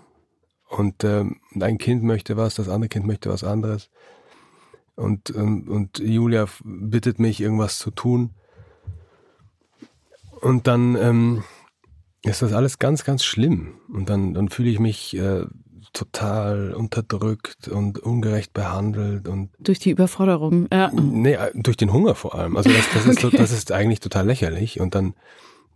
[0.67, 3.91] und ähm, ein Kind möchte was, das andere Kind möchte was anderes.
[4.95, 8.31] Und, ähm, und Julia bittet mich, irgendwas zu tun.
[10.41, 11.45] Und dann ähm,
[12.23, 13.75] ist das alles ganz, ganz schlimm.
[13.93, 15.45] Und dann, dann fühle ich mich äh,
[15.93, 20.91] total unterdrückt und ungerecht behandelt und durch die Überforderung, ja.
[20.93, 22.57] Nee, äh, durch den Hunger vor allem.
[22.57, 23.27] Also das, das, okay.
[23.27, 25.15] ist, das ist eigentlich total lächerlich und dann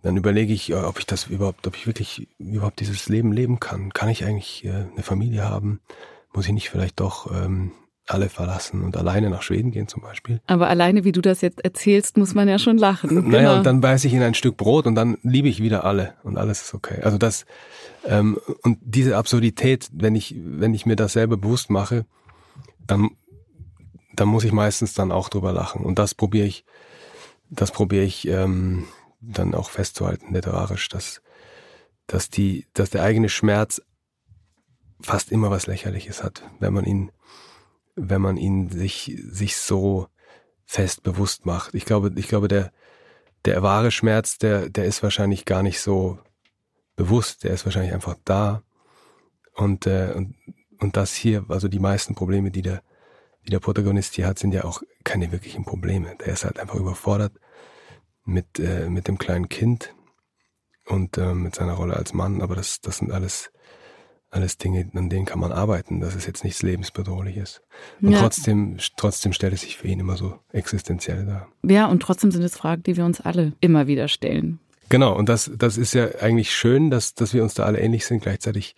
[0.07, 3.59] dann überlege ich, äh, ob ich das überhaupt, ob ich wirklich überhaupt dieses Leben leben
[3.59, 3.93] kann.
[3.93, 5.81] Kann ich eigentlich äh, eine Familie haben?
[6.33, 7.73] Muss ich nicht vielleicht doch ähm,
[8.07, 10.41] alle verlassen und alleine nach Schweden gehen zum Beispiel.
[10.47, 13.27] Aber alleine, wie du das jetzt erzählst, muss man ja schon lachen.
[13.27, 13.57] Naja, genau.
[13.59, 16.39] und dann beiße ich in ein Stück Brot und dann liebe ich wieder alle und
[16.39, 17.01] alles ist okay.
[17.03, 17.47] Also das,
[18.05, 22.07] ähm, und diese Absurdität, wenn ich, wenn ich mir das selber bewusst mache,
[22.87, 23.11] dann,
[24.15, 25.85] dann muss ich meistens dann auch drüber lachen.
[25.85, 26.65] Und das probiere ich,
[27.51, 28.87] das probiere ich ähm,
[29.21, 31.23] dann auch festzuhalten, literarisch, dass,
[32.07, 33.83] dass die, dass der eigene Schmerz
[35.01, 37.11] fast immer was Lächerliches hat, wenn man ihn
[37.97, 40.09] wenn man ihn sich, sich so
[40.65, 41.75] fest bewusst macht.
[41.75, 42.73] Ich glaube, ich glaube, der,
[43.45, 46.19] der wahre Schmerz, der, der ist wahrscheinlich gar nicht so
[46.95, 48.63] bewusst, der ist wahrscheinlich einfach da.
[49.55, 50.37] Und, äh, und,
[50.79, 52.83] und das hier, also die meisten Probleme, die der,
[53.45, 56.17] die der Protagonist hier hat, sind ja auch keine wirklichen Probleme.
[56.17, 57.33] Der ist halt einfach überfordert
[58.25, 59.95] mit, äh, mit dem kleinen Kind
[60.85, 62.43] und äh, mit seiner Rolle als Mann.
[62.43, 63.53] Aber das, das sind alles
[64.31, 67.63] alles Dinge, an denen kann man arbeiten, dass es jetzt nichts lebensbedrohliches.
[68.01, 68.21] Und ja.
[68.21, 71.49] trotzdem, trotzdem stellt es sich für ihn immer so existenziell dar.
[71.63, 74.59] Ja, und trotzdem sind es Fragen, die wir uns alle immer wieder stellen.
[74.89, 78.07] Genau, und das, das ist ja eigentlich schön, dass, dass wir uns da alle ähnlich
[78.07, 78.23] sind.
[78.23, 78.77] Gleichzeitig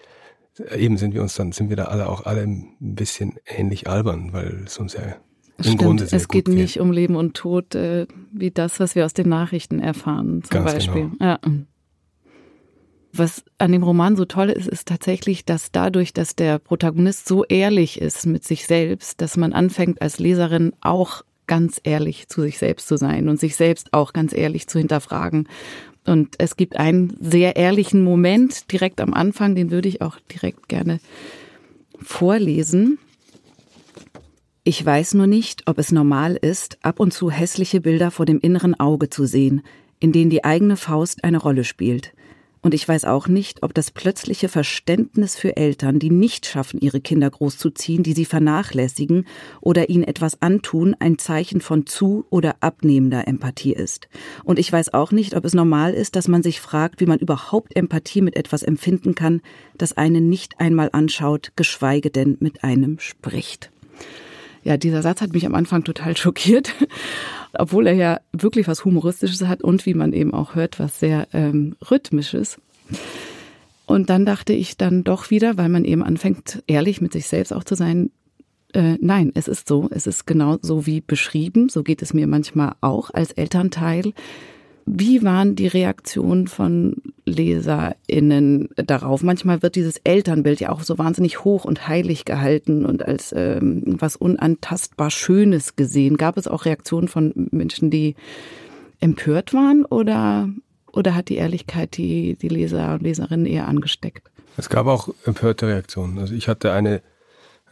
[0.58, 3.88] äh, eben sind wir uns dann, sind wir da alle auch alle ein bisschen ähnlich
[3.88, 5.16] albern, weil es uns ja
[5.58, 6.54] im Stimmt, Grunde sehr es geht geht.
[6.54, 10.50] nicht um Leben und Tod, äh, wie das, was wir aus den Nachrichten erfahren, zum
[10.50, 11.10] Ganz Beispiel.
[11.18, 11.24] Genau.
[11.24, 11.40] Ja.
[13.18, 17.44] Was an dem Roman so toll ist, ist tatsächlich, dass dadurch, dass der Protagonist so
[17.44, 22.58] ehrlich ist mit sich selbst, dass man anfängt als Leserin auch ganz ehrlich zu sich
[22.58, 25.48] selbst zu sein und sich selbst auch ganz ehrlich zu hinterfragen.
[26.06, 30.68] Und es gibt einen sehr ehrlichen Moment direkt am Anfang, den würde ich auch direkt
[30.68, 31.00] gerne
[32.00, 32.98] vorlesen.
[34.62, 38.38] Ich weiß nur nicht, ob es normal ist, ab und zu hässliche Bilder vor dem
[38.38, 39.62] inneren Auge zu sehen,
[39.98, 42.12] in denen die eigene Faust eine Rolle spielt.
[42.62, 47.00] Und ich weiß auch nicht, ob das plötzliche Verständnis für Eltern, die nicht schaffen, ihre
[47.00, 49.26] Kinder großzuziehen, die sie vernachlässigen
[49.60, 54.08] oder ihnen etwas antun, ein Zeichen von zu- oder abnehmender Empathie ist.
[54.44, 57.18] Und ich weiß auch nicht, ob es normal ist, dass man sich fragt, wie man
[57.18, 59.40] überhaupt Empathie mit etwas empfinden kann,
[59.76, 63.70] das einen nicht einmal anschaut, geschweige denn mit einem spricht.
[64.64, 66.74] Ja, dieser Satz hat mich am Anfang total schockiert
[67.52, 71.28] obwohl er ja wirklich was Humoristisches hat und wie man eben auch hört, was sehr
[71.32, 72.60] ähm, Rhythmisches.
[73.86, 77.52] Und dann dachte ich dann doch wieder, weil man eben anfängt, ehrlich mit sich selbst
[77.52, 78.10] auch zu sein,
[78.74, 82.26] äh, nein, es ist so, es ist genau so wie beschrieben, so geht es mir
[82.26, 84.12] manchmal auch als Elternteil.
[84.90, 86.96] Wie waren die Reaktionen von
[87.26, 89.22] LeserInnen darauf?
[89.22, 93.82] Manchmal wird dieses Elternbild ja auch so wahnsinnig hoch und heilig gehalten und als ähm,
[93.84, 96.16] was unantastbar Schönes gesehen.
[96.16, 98.14] Gab es auch Reaktionen von Menschen, die
[99.00, 100.48] empört waren oder,
[100.90, 104.30] oder hat die Ehrlichkeit die, die Leser und Leserinnen eher angesteckt?
[104.56, 106.18] Es gab auch empörte Reaktionen.
[106.18, 107.02] Also ich hatte eine,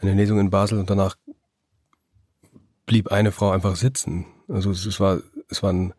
[0.01, 1.17] eine Lesung in Basel und danach
[2.85, 4.27] blieb eine Frau einfach sitzen.
[4.47, 5.93] Also es war, es war ein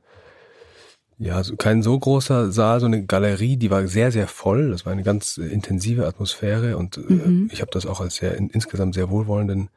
[1.18, 4.70] ja, so kein so großer Saal, so eine Galerie, die war sehr, sehr voll.
[4.70, 7.50] Das war eine ganz intensive Atmosphäre und äh, mhm.
[7.52, 9.68] ich habe das auch als sehr insgesamt sehr wohlwollenden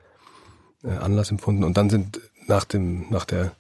[0.84, 1.64] äh, Anlass empfunden.
[1.64, 3.54] Und dann sind nach dem, nach der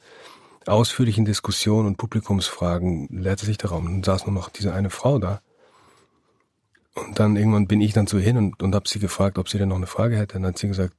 [0.67, 5.17] ausführlichen Diskussionen und Publikumsfragen leerte sich der Raum und saß nur noch diese eine Frau
[5.17, 5.41] da.
[6.93, 9.57] Und dann irgendwann bin ich dann so hin und, und habe sie gefragt, ob sie
[9.57, 10.35] denn noch eine Frage hätte.
[10.35, 10.93] Und dann hat sie gesagt,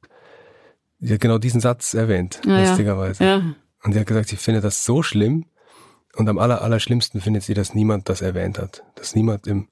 [0.98, 3.24] sie hat genau diesen Satz erwähnt, ja, lustigerweise.
[3.24, 3.54] Ja.
[3.84, 5.44] Und sie hat gesagt, sie findet das so schlimm
[6.16, 8.84] und am aller, aller schlimmsten findet sie, dass niemand das erwähnt hat.
[8.96, 9.68] Dass niemand im,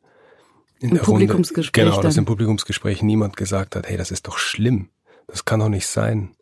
[0.78, 4.26] in Im der Publikumsgespräch Runde, genau, dass im Publikumsgespräch niemand gesagt hat, hey, das ist
[4.26, 4.88] doch schlimm.
[5.26, 6.34] Das kann doch nicht sein.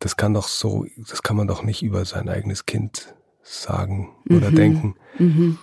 [0.00, 4.50] Das kann doch so, das kann man doch nicht über sein eigenes Kind sagen oder
[4.50, 4.54] mhm.
[4.56, 4.96] denken.
[5.18, 5.58] Mhm.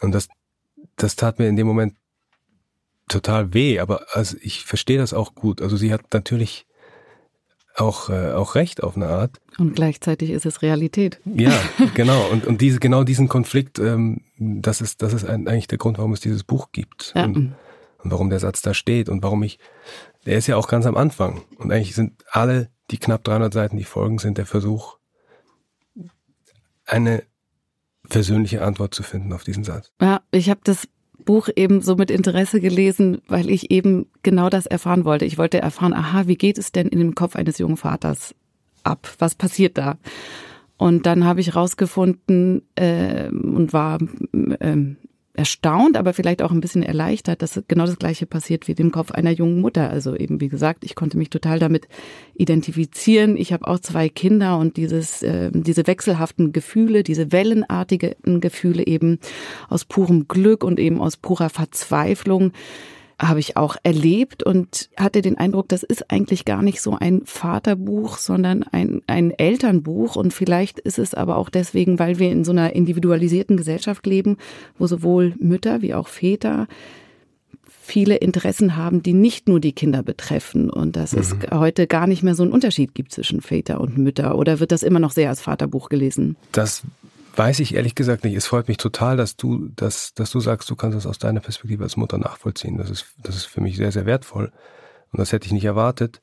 [0.00, 0.28] Und das,
[0.96, 1.94] das tat mir in dem Moment
[3.08, 5.60] total weh, aber also ich verstehe das auch gut.
[5.60, 6.66] Also sie hat natürlich
[7.76, 9.40] auch, äh, auch recht auf eine Art.
[9.58, 11.20] Und gleichzeitig ist es Realität.
[11.24, 11.52] Ja,
[11.94, 12.26] genau.
[12.30, 16.12] Und, und diese, genau diesen Konflikt, ähm, das ist, das ist eigentlich der Grund, warum
[16.12, 17.12] es dieses Buch gibt.
[17.14, 17.24] Ja.
[17.24, 17.54] Und,
[17.98, 19.58] und warum der Satz da steht und warum ich,
[20.26, 21.42] der ist ja auch ganz am Anfang.
[21.58, 24.98] Und eigentlich sind alle die knapp 300 Seiten, die folgen, sind der Versuch,
[26.84, 27.22] eine
[28.08, 29.92] persönliche Antwort zu finden auf diesen Satz.
[30.00, 30.88] Ja, ich habe das
[31.24, 35.24] Buch eben so mit Interesse gelesen, weil ich eben genau das erfahren wollte.
[35.24, 38.34] Ich wollte erfahren, aha, wie geht es denn in dem Kopf eines jungen Vaters
[38.84, 39.08] ab?
[39.18, 39.98] Was passiert da?
[40.76, 43.98] Und dann habe ich rausgefunden äh, und war
[44.32, 44.76] äh,
[45.34, 49.12] erstaunt, aber vielleicht auch ein bisschen erleichtert, dass genau das Gleiche passiert wie dem Kopf
[49.12, 49.88] einer jungen Mutter.
[49.88, 51.88] Also eben, wie gesagt, ich konnte mich total damit
[52.34, 53.36] identifizieren.
[53.38, 59.18] Ich habe auch zwei Kinder und dieses, äh, diese wechselhaften Gefühle, diese wellenartigen Gefühle eben
[59.68, 62.52] aus purem Glück und eben aus purer Verzweiflung
[63.22, 67.22] habe ich auch erlebt und hatte den Eindruck, das ist eigentlich gar nicht so ein
[67.24, 70.16] Vaterbuch, sondern ein, ein Elternbuch.
[70.16, 74.36] Und vielleicht ist es aber auch deswegen, weil wir in so einer individualisierten Gesellschaft leben,
[74.78, 76.66] wo sowohl Mütter wie auch Väter
[77.84, 81.20] viele Interessen haben, die nicht nur die Kinder betreffen und dass mhm.
[81.20, 84.72] es heute gar nicht mehr so einen Unterschied gibt zwischen Väter und Mütter oder wird
[84.72, 86.36] das immer noch sehr als Vaterbuch gelesen?
[86.52, 86.82] Das
[87.34, 88.34] Weiß ich ehrlich gesagt nicht.
[88.36, 91.40] Es freut mich total, dass du, dass, dass du sagst, du kannst das aus deiner
[91.40, 92.76] Perspektive als Mutter nachvollziehen.
[92.76, 94.52] Das ist, das ist für mich sehr, sehr wertvoll.
[95.10, 96.20] Und das hätte ich nicht erwartet.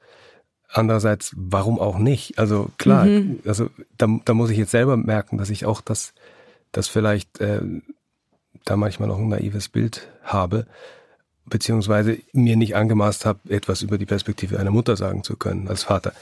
[0.67, 2.38] Andererseits, warum auch nicht?
[2.38, 3.39] Also klar, mhm.
[3.45, 6.13] also da, da muss ich jetzt selber merken, dass ich auch das,
[6.72, 7.62] das vielleicht äh,
[8.65, 10.67] da manchmal noch ein naives Bild habe
[11.49, 15.83] beziehungsweise mir nicht angemaßt habe, etwas über die Perspektive einer Mutter sagen zu können als
[15.83, 16.13] Vater.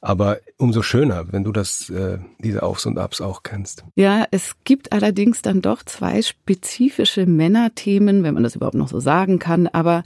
[0.00, 3.84] Aber umso schöner, wenn du das, äh, diese Aufs und Abs auch kennst.
[3.96, 9.00] Ja, es gibt allerdings dann doch zwei spezifische Männerthemen, wenn man das überhaupt noch so
[9.00, 9.66] sagen kann.
[9.66, 10.02] Aber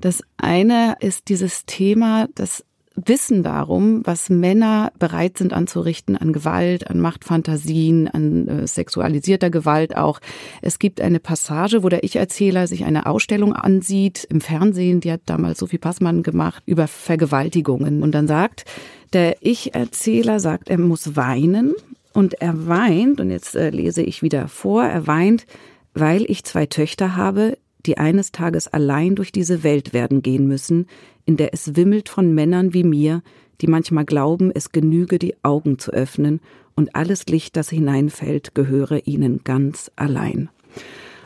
[0.00, 2.64] das eine ist dieses Thema, das
[3.04, 9.96] Wissen darum, was Männer bereit sind anzurichten an Gewalt, an Machtfantasien, an äh, sexualisierter Gewalt
[9.96, 10.20] auch.
[10.62, 15.22] Es gibt eine Passage, wo der Ich-Erzähler sich eine Ausstellung ansieht im Fernsehen, die hat
[15.26, 18.02] damals Sophie Passmann gemacht, über Vergewaltigungen.
[18.02, 18.64] Und dann sagt,
[19.12, 21.74] der Ich-Erzähler sagt, er muss weinen
[22.12, 25.46] und er weint, und jetzt äh, lese ich wieder vor, er weint,
[25.94, 30.86] weil ich zwei Töchter habe, die eines Tages allein durch diese Welt werden gehen müssen,
[31.28, 33.22] in der es wimmelt von Männern wie mir,
[33.60, 36.40] die manchmal glauben, es genüge, die Augen zu öffnen,
[36.74, 40.48] und alles Licht, das hineinfällt, gehöre ihnen ganz allein.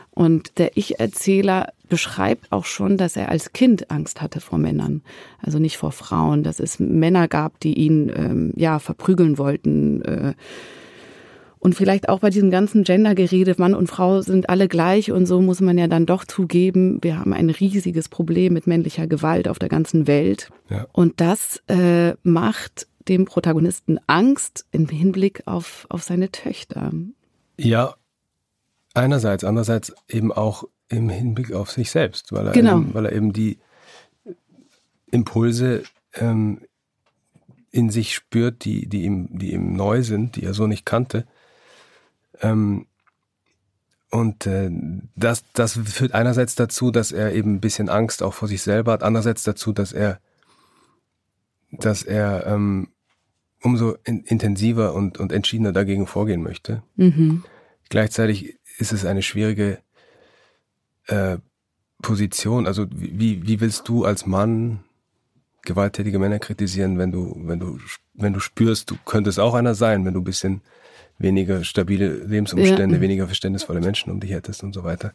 [0.09, 5.03] Und der Ich-Erzähler beschreibt auch schon, dass er als Kind Angst hatte vor Männern,
[5.41, 10.01] also nicht vor Frauen, dass es Männer gab, die ihn ähm, ja verprügeln wollten.
[10.01, 10.33] Äh,
[11.63, 15.39] und vielleicht auch bei diesem ganzen Gendergerede, Mann und Frau sind alle gleich und so
[15.39, 19.59] muss man ja dann doch zugeben, wir haben ein riesiges Problem mit männlicher Gewalt auf
[19.59, 20.49] der ganzen Welt.
[20.69, 20.87] Ja.
[20.91, 26.91] Und das äh, macht dem Protagonisten Angst im Hinblick auf, auf seine Töchter.
[27.57, 27.95] Ja,
[28.93, 32.79] einerseits, andererseits eben auch im Hinblick auf sich selbst, weil er, genau.
[32.79, 33.57] eben, weil er eben die
[35.11, 35.83] Impulse
[36.15, 36.59] ähm,
[37.71, 41.25] in sich spürt, die, die, ihm, die ihm neu sind, die er so nicht kannte.
[42.43, 42.85] Ähm,
[44.11, 44.69] und äh,
[45.15, 48.91] das, das führt einerseits dazu, dass er eben ein bisschen Angst auch vor sich selber
[48.91, 50.19] hat, andererseits dazu, dass er,
[51.71, 52.89] dass er ähm,
[53.63, 56.83] umso in, intensiver und, und entschiedener dagegen vorgehen möchte.
[56.95, 57.43] Mhm.
[57.89, 59.79] Gleichzeitig ist es eine schwierige
[61.07, 61.37] äh,
[62.01, 62.67] Position.
[62.67, 64.83] Also wie, wie willst du als Mann
[65.63, 67.79] gewalttätige Männer kritisieren, wenn du, wenn du,
[68.13, 70.61] wenn du spürst, du könntest auch einer sein, wenn du ein bisschen
[71.23, 73.01] weniger stabile Lebensumstände, ja.
[73.01, 75.13] weniger verständnisvolle Menschen um dich hättest und so weiter.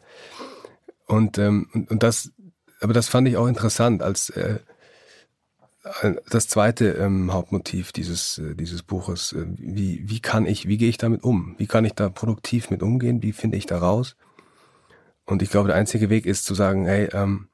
[1.05, 2.33] Und, ähm, und, und das,
[2.81, 4.59] aber das fand ich auch interessant als äh,
[6.29, 9.33] das zweite ähm, Hauptmotiv dieses äh, dieses Buches.
[9.33, 11.55] Äh, wie wie kann ich, wie gehe ich damit um?
[11.57, 13.23] Wie kann ich da produktiv mit umgehen?
[13.23, 14.15] Wie finde ich da raus?
[15.25, 17.47] Und ich glaube, der einzige Weg ist zu sagen, hey, ähm,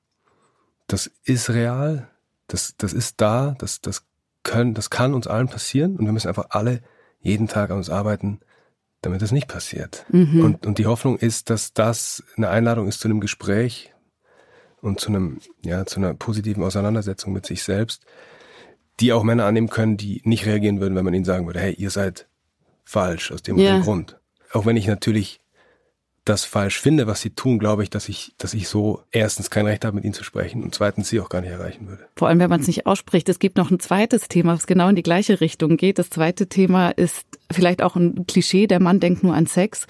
[0.87, 2.09] das ist real,
[2.47, 4.05] das das ist da, das das
[4.43, 6.81] können, das kann uns allen passieren und wir müssen einfach alle
[7.25, 8.39] jeden Tag an uns arbeiten,
[9.01, 10.05] damit es nicht passiert.
[10.09, 10.43] Mhm.
[10.43, 13.93] Und, und die Hoffnung ist, dass das eine Einladung ist zu einem Gespräch
[14.81, 18.05] und zu einem, ja, zu einer positiven Auseinandersetzung mit sich selbst,
[18.99, 21.73] die auch Männer annehmen können, die nicht reagieren würden, wenn man ihnen sagen würde, hey,
[21.73, 22.27] ihr seid
[22.83, 23.77] falsch aus dem, ja.
[23.77, 24.19] dem Grund.
[24.53, 25.41] Auch wenn ich natürlich
[26.25, 29.67] das falsch finde, was sie tun, glaube ich, dass ich, dass ich so erstens kein
[29.67, 32.07] Recht habe, mit ihnen zu sprechen und zweitens sie auch gar nicht erreichen würde.
[32.15, 33.29] Vor allem, wenn man es nicht ausspricht.
[33.29, 35.99] Es gibt noch ein zweites Thema, was genau in die gleiche Richtung geht.
[35.99, 38.65] Das zweite Thema ist vielleicht auch ein Klischee.
[38.65, 39.85] Der Mann denkt nur an Sex.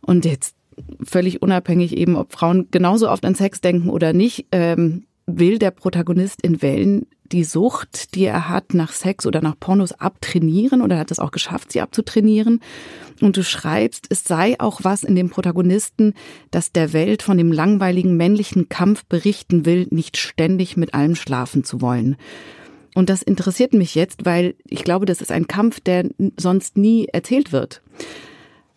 [0.00, 0.56] Und jetzt
[1.04, 5.70] völlig unabhängig eben, ob Frauen genauso oft an Sex denken oder nicht, ähm, will der
[5.70, 10.98] Protagonist in Wellen die Sucht, die er hat nach Sex oder nach Pornos abtrainieren oder
[10.98, 12.60] hat es auch geschafft, sie abzutrainieren.
[13.20, 16.14] Und du schreibst, es sei auch was in dem Protagonisten,
[16.50, 21.64] das der Welt von dem langweiligen männlichen Kampf berichten will, nicht ständig mit allem schlafen
[21.64, 22.16] zu wollen.
[22.94, 27.06] Und das interessiert mich jetzt, weil ich glaube, das ist ein Kampf, der sonst nie
[27.06, 27.82] erzählt wird.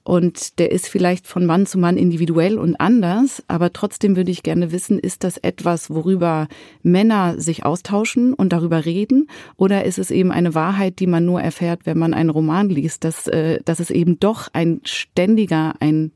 [0.07, 4.41] Und der ist vielleicht von Mann zu Mann individuell und anders, aber trotzdem würde ich
[4.41, 6.47] gerne wissen, ist das etwas, worüber
[6.81, 9.29] Männer sich austauschen und darüber reden?
[9.57, 13.03] Oder ist es eben eine Wahrheit, die man nur erfährt, wenn man einen Roman liest,
[13.03, 16.13] dass, äh, dass es eben doch ein ständiger, ein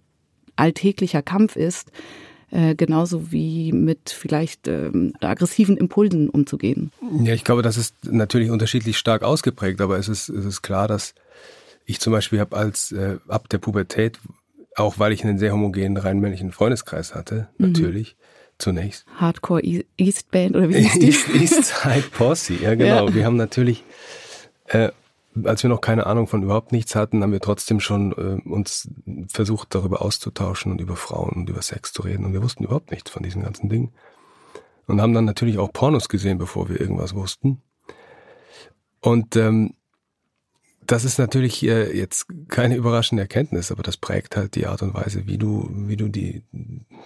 [0.56, 1.92] alltäglicher Kampf ist,
[2.50, 6.92] äh, genauso wie mit vielleicht ähm, aggressiven Impulsen umzugehen?
[7.24, 10.88] Ja, ich glaube, das ist natürlich unterschiedlich stark ausgeprägt, aber es ist, es ist klar,
[10.88, 11.14] dass
[11.86, 14.20] ich zum Beispiel habe als äh, ab der Pubertät,
[14.76, 17.68] auch weil ich einen sehr homogenen, rein männlichen Freundeskreis hatte, mhm.
[17.68, 18.16] natürlich,
[18.58, 19.06] zunächst.
[19.16, 21.08] Hardcore e East Band oder wie hieß die?
[21.08, 23.08] East, East Side Posse, ja genau.
[23.08, 23.16] Ja.
[23.16, 23.84] Wir haben natürlich,
[24.68, 24.92] äh,
[25.44, 28.90] als wir noch keine Ahnung von überhaupt nichts hatten, haben wir trotzdem schon äh, uns
[29.28, 32.26] versucht, darüber auszutauschen und über Frauen und über Sex zu reden.
[32.26, 33.92] Und wir wussten überhaupt nichts von diesen ganzen Dingen.
[34.88, 37.62] Und haben dann natürlich auch Pornos gesehen, bevor wir irgendwas wussten.
[39.00, 39.76] Und ähm,
[40.92, 44.94] das ist natürlich äh, jetzt keine überraschende Erkenntnis, aber das prägt halt die Art und
[44.94, 46.44] Weise, wie du, wie du die,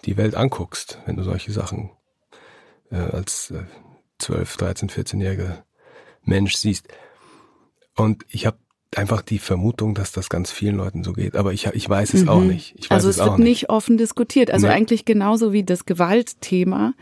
[0.05, 1.91] die Welt anguckst, wenn du solche Sachen
[2.89, 3.63] äh, als äh,
[4.17, 5.63] 12, 13, 14-jähriger
[6.23, 6.87] Mensch siehst.
[7.95, 8.57] Und ich habe
[8.95, 11.35] einfach die Vermutung, dass das ganz vielen Leuten so geht.
[11.35, 12.29] Aber ich, ich weiß es mhm.
[12.29, 12.89] auch nicht.
[12.89, 13.47] Also es, es wird nicht.
[13.47, 14.49] nicht offen diskutiert.
[14.49, 14.73] Also nee.
[14.73, 16.93] eigentlich genauso wie das Gewaltthema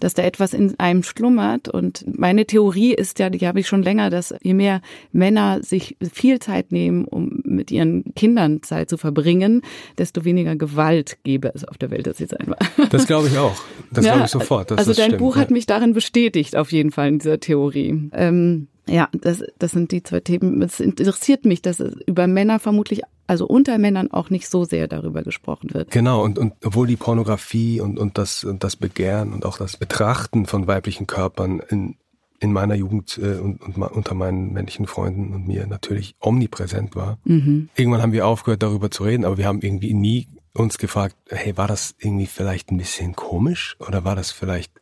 [0.00, 1.68] dass da etwas in einem schlummert.
[1.68, 4.80] Und meine Theorie ist ja, die habe ich schon länger, dass je mehr
[5.12, 9.62] Männer sich viel Zeit nehmen, um mit ihren Kindern Zeit zu verbringen,
[9.98, 12.06] desto weniger Gewalt gäbe es auf der Welt.
[12.06, 12.58] Das jetzt einmal.
[12.90, 13.56] Das glaube ich auch.
[13.92, 14.72] Das ja, glaube ich sofort.
[14.72, 18.10] also dein stimmt, Buch hat mich darin bestätigt, auf jeden Fall in dieser Theorie.
[18.12, 20.60] Ähm, ja, das, das sind die zwei Themen.
[20.62, 24.88] Es interessiert mich, dass es über Männer vermutlich, also unter Männern auch nicht so sehr
[24.88, 25.92] darüber gesprochen wird.
[25.92, 29.76] Genau, und, und obwohl die Pornografie und, und, das, und das Begehren und auch das
[29.76, 31.94] Betrachten von weiblichen Körpern in,
[32.40, 37.18] in meiner Jugend äh, und, und unter meinen männlichen Freunden und mir natürlich omnipräsent war.
[37.22, 37.68] Mhm.
[37.76, 41.56] Irgendwann haben wir aufgehört, darüber zu reden, aber wir haben irgendwie nie uns gefragt, hey,
[41.56, 44.72] war das irgendwie vielleicht ein bisschen komisch oder war das vielleicht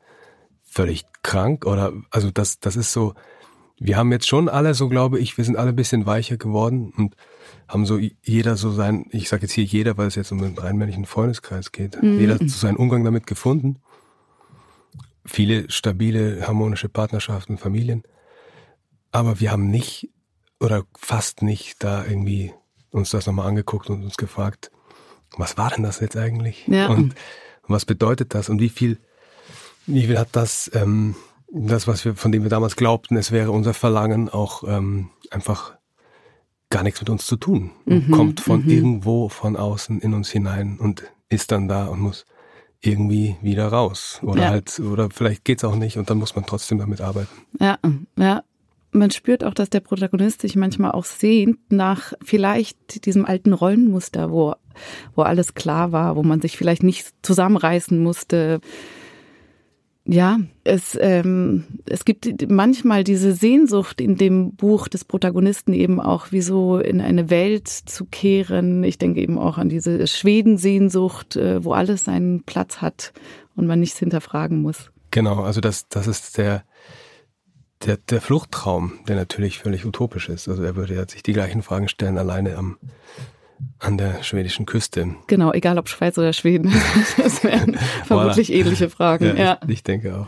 [0.64, 3.12] völlig krank oder also das das ist so
[3.80, 6.92] wir haben jetzt schon alle, so glaube ich, wir sind alle ein bisschen weicher geworden
[6.96, 7.14] und
[7.68, 10.56] haben so jeder so sein, ich sage jetzt hier jeder, weil es jetzt um den
[10.56, 12.18] rein männlichen Freundeskreis geht, mhm.
[12.18, 13.76] jeder so seinen Umgang damit gefunden.
[15.24, 18.02] Viele stabile, harmonische Partnerschaften, Familien.
[19.12, 20.10] Aber wir haben nicht
[20.58, 22.52] oder fast nicht da irgendwie
[22.90, 24.70] uns das nochmal angeguckt und uns gefragt,
[25.36, 26.66] was war denn das jetzt eigentlich?
[26.66, 26.88] Ja.
[26.88, 27.14] Und
[27.66, 28.98] was bedeutet das und wie viel,
[29.86, 31.14] wie viel hat das ähm,
[31.50, 35.77] das, was wir, von dem wir damals glaubten, es wäre unser Verlangen, auch ähm, einfach
[36.70, 37.70] gar nichts mit uns zu tun.
[37.86, 38.70] Mhm, kommt von mhm.
[38.70, 42.24] irgendwo von außen in uns hinein und ist dann da und muss
[42.80, 44.20] irgendwie wieder raus.
[44.22, 44.50] Oder ja.
[44.50, 47.34] halt, oder vielleicht geht's auch nicht und dann muss man trotzdem damit arbeiten.
[47.60, 47.78] Ja,
[48.16, 48.42] ja.
[48.90, 54.30] Man spürt auch, dass der Protagonist sich manchmal auch sehnt nach vielleicht diesem alten Rollenmuster,
[54.30, 54.54] wo,
[55.14, 58.60] wo alles klar war, wo man sich vielleicht nicht zusammenreißen musste
[60.10, 66.32] ja, es, ähm, es gibt manchmal diese Sehnsucht in dem Buch des Protagonisten eben auch,
[66.32, 68.82] wie so in eine Welt zu kehren.
[68.84, 73.12] Ich denke eben auch an diese Schwedensehnsucht, äh, wo alles seinen Platz hat
[73.54, 74.90] und man nichts hinterfragen muss.
[75.10, 76.64] Genau, also das, das ist der,
[77.84, 80.48] der, der Fluchttraum, der natürlich völlig utopisch ist.
[80.48, 82.78] Also er würde ja sich die gleichen Fragen stellen, alleine am
[83.78, 85.14] an der schwedischen Küste.
[85.26, 86.72] Genau, egal ob Schweiz oder Schweden.
[87.16, 89.24] Das wären vermutlich ähnliche Fragen.
[89.24, 89.58] Ja, ja.
[89.64, 90.26] Ich, ich denke auch.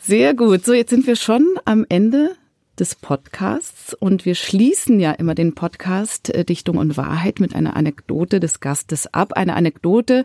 [0.00, 0.64] Sehr gut.
[0.64, 2.36] So, jetzt sind wir schon am Ende
[2.78, 3.94] des Podcasts.
[3.94, 8.60] Und wir schließen ja immer den Podcast äh, Dichtung und Wahrheit mit einer Anekdote des
[8.60, 9.32] Gastes ab.
[9.34, 10.24] Eine Anekdote,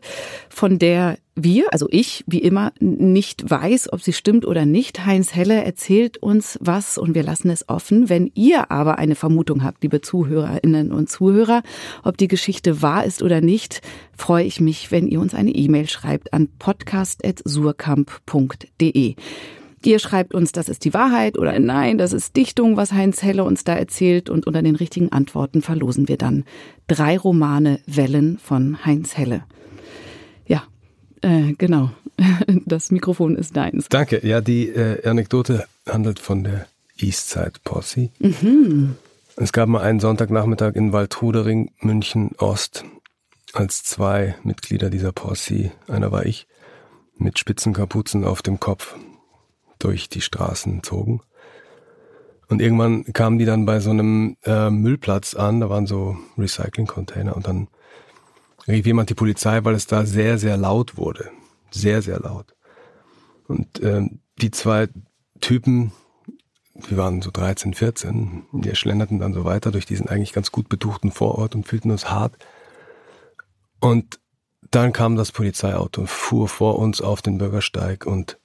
[0.50, 5.04] von der wir, also ich, wie immer, nicht weiß, ob sie stimmt oder nicht.
[5.06, 8.10] Heinz Helle erzählt uns was und wir lassen es offen.
[8.10, 11.64] Wenn ihr aber eine Vermutung habt, liebe Zuhörerinnen und Zuhörer,
[12.04, 13.82] ob die Geschichte wahr ist oder nicht,
[14.16, 19.16] freue ich mich, wenn ihr uns eine E-Mail schreibt an podcast.surkamp.de.
[19.86, 23.44] Ihr schreibt uns, das ist die Wahrheit oder nein, das ist Dichtung, was Heinz Helle
[23.44, 26.46] uns da erzählt und unter den richtigen Antworten verlosen wir dann
[26.88, 29.44] drei Romane Wellen von Heinz Helle.
[31.24, 31.92] Äh, genau.
[32.66, 33.90] Das Mikrofon ist deins.
[33.90, 34.26] Danke.
[34.26, 36.68] Ja, die äh, Anekdote handelt von der
[36.98, 38.10] Eastside Posse.
[38.20, 38.96] Mhm.
[39.36, 42.86] Es gab mal einen Sonntagnachmittag in Waldrudering, München Ost,
[43.54, 46.48] als zwei Mitglieder dieser Posse, einer war ich,
[47.18, 48.96] mit spitzen Kapuzen auf dem Kopf
[49.80, 51.22] durch die Straßen zogen.
[52.48, 57.36] Und irgendwann kamen die dann bei so einem äh, Müllplatz an, da waren so Recycling-Container
[57.36, 57.68] und dann
[58.68, 61.32] rief jemand die Polizei, weil es da sehr, sehr laut wurde.
[61.72, 62.56] Sehr, sehr laut.
[63.48, 64.88] Und ähm, die zwei
[65.42, 65.92] Typen,
[66.76, 70.70] wir waren so 13, 14, wir schlenderten dann so weiter durch diesen eigentlich ganz gut
[70.70, 72.36] betuchten Vorort und fühlten uns hart.
[73.80, 74.20] Und
[74.72, 78.40] dann kam das Polizeiauto und fuhr vor uns auf den Bürgersteig und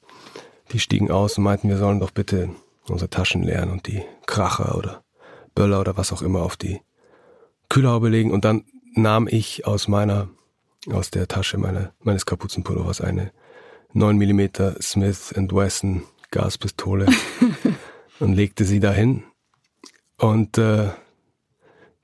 [0.72, 2.50] die stiegen aus und meinten, wir sollen doch bitte
[2.88, 5.02] unsere Taschen leeren und die Kracher oder
[5.54, 6.80] Böller oder was auch immer auf die
[7.68, 8.32] Kühlhaube legen.
[8.32, 8.64] Und dann
[8.94, 10.28] nahm ich aus meiner,
[10.90, 13.32] aus der Tasche meine, meines Kapuzenpullovers eine
[13.92, 14.48] 9 mm
[14.80, 17.06] Smith Wesson Gaspistole
[18.20, 19.24] und legte sie dahin.
[20.18, 20.90] Und äh,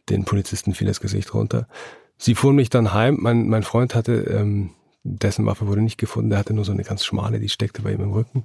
[0.08, 1.68] den Polizisten fiel das Gesicht runter.
[2.16, 3.18] Sie fuhren mich dann heim.
[3.20, 4.70] Mein, mein Freund hatte ähm,
[5.02, 7.92] dessen Waffe wurde nicht gefunden, der hatte nur so eine ganz schmale, die steckte bei
[7.92, 8.44] ihm im Rücken,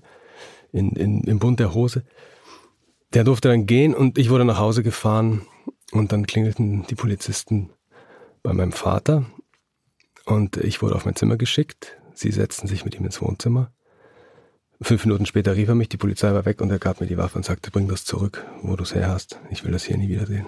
[0.71, 2.03] in, in, im Bund der Hose.
[3.13, 5.41] Der durfte dann gehen und ich wurde nach Hause gefahren
[5.91, 7.69] und dann klingelten die Polizisten
[8.43, 9.25] bei meinem Vater
[10.25, 11.97] und ich wurde auf mein Zimmer geschickt.
[12.13, 13.71] Sie setzten sich mit ihm ins Wohnzimmer.
[14.81, 17.17] Fünf Minuten später rief er mich, die Polizei war weg und er gab mir die
[17.17, 19.39] Waffe und sagte, bring das zurück, wo du es her hast.
[19.49, 20.47] Ich will das hier nie wiedersehen.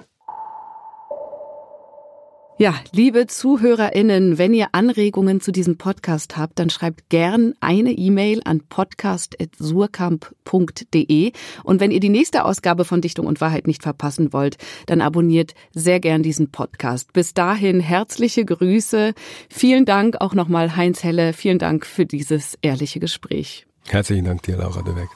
[2.62, 8.41] Ja, liebe ZuhörerInnen, wenn ihr Anregungen zu diesem Podcast habt, dann schreibt gern eine E-Mail
[8.45, 11.32] an podcast.surkamp.de.
[11.64, 15.55] Und wenn ihr die nächste Ausgabe von Dichtung und Wahrheit nicht verpassen wollt, dann abonniert
[15.74, 17.14] sehr gern diesen Podcast.
[17.14, 19.16] Bis dahin herzliche Grüße.
[19.49, 21.34] Vielen Dank auch nochmal Heinz Helle.
[21.34, 23.66] Vielen Dank für dieses ehrliche Gespräch.
[23.88, 25.09] Herzlichen Dank dir, Laura de Weg.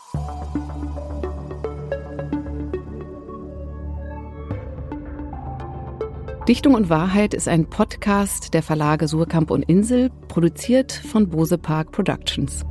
[6.48, 11.92] Dichtung und Wahrheit ist ein Podcast der Verlage Surkamp und Insel, produziert von Bose Park
[11.92, 12.64] Productions.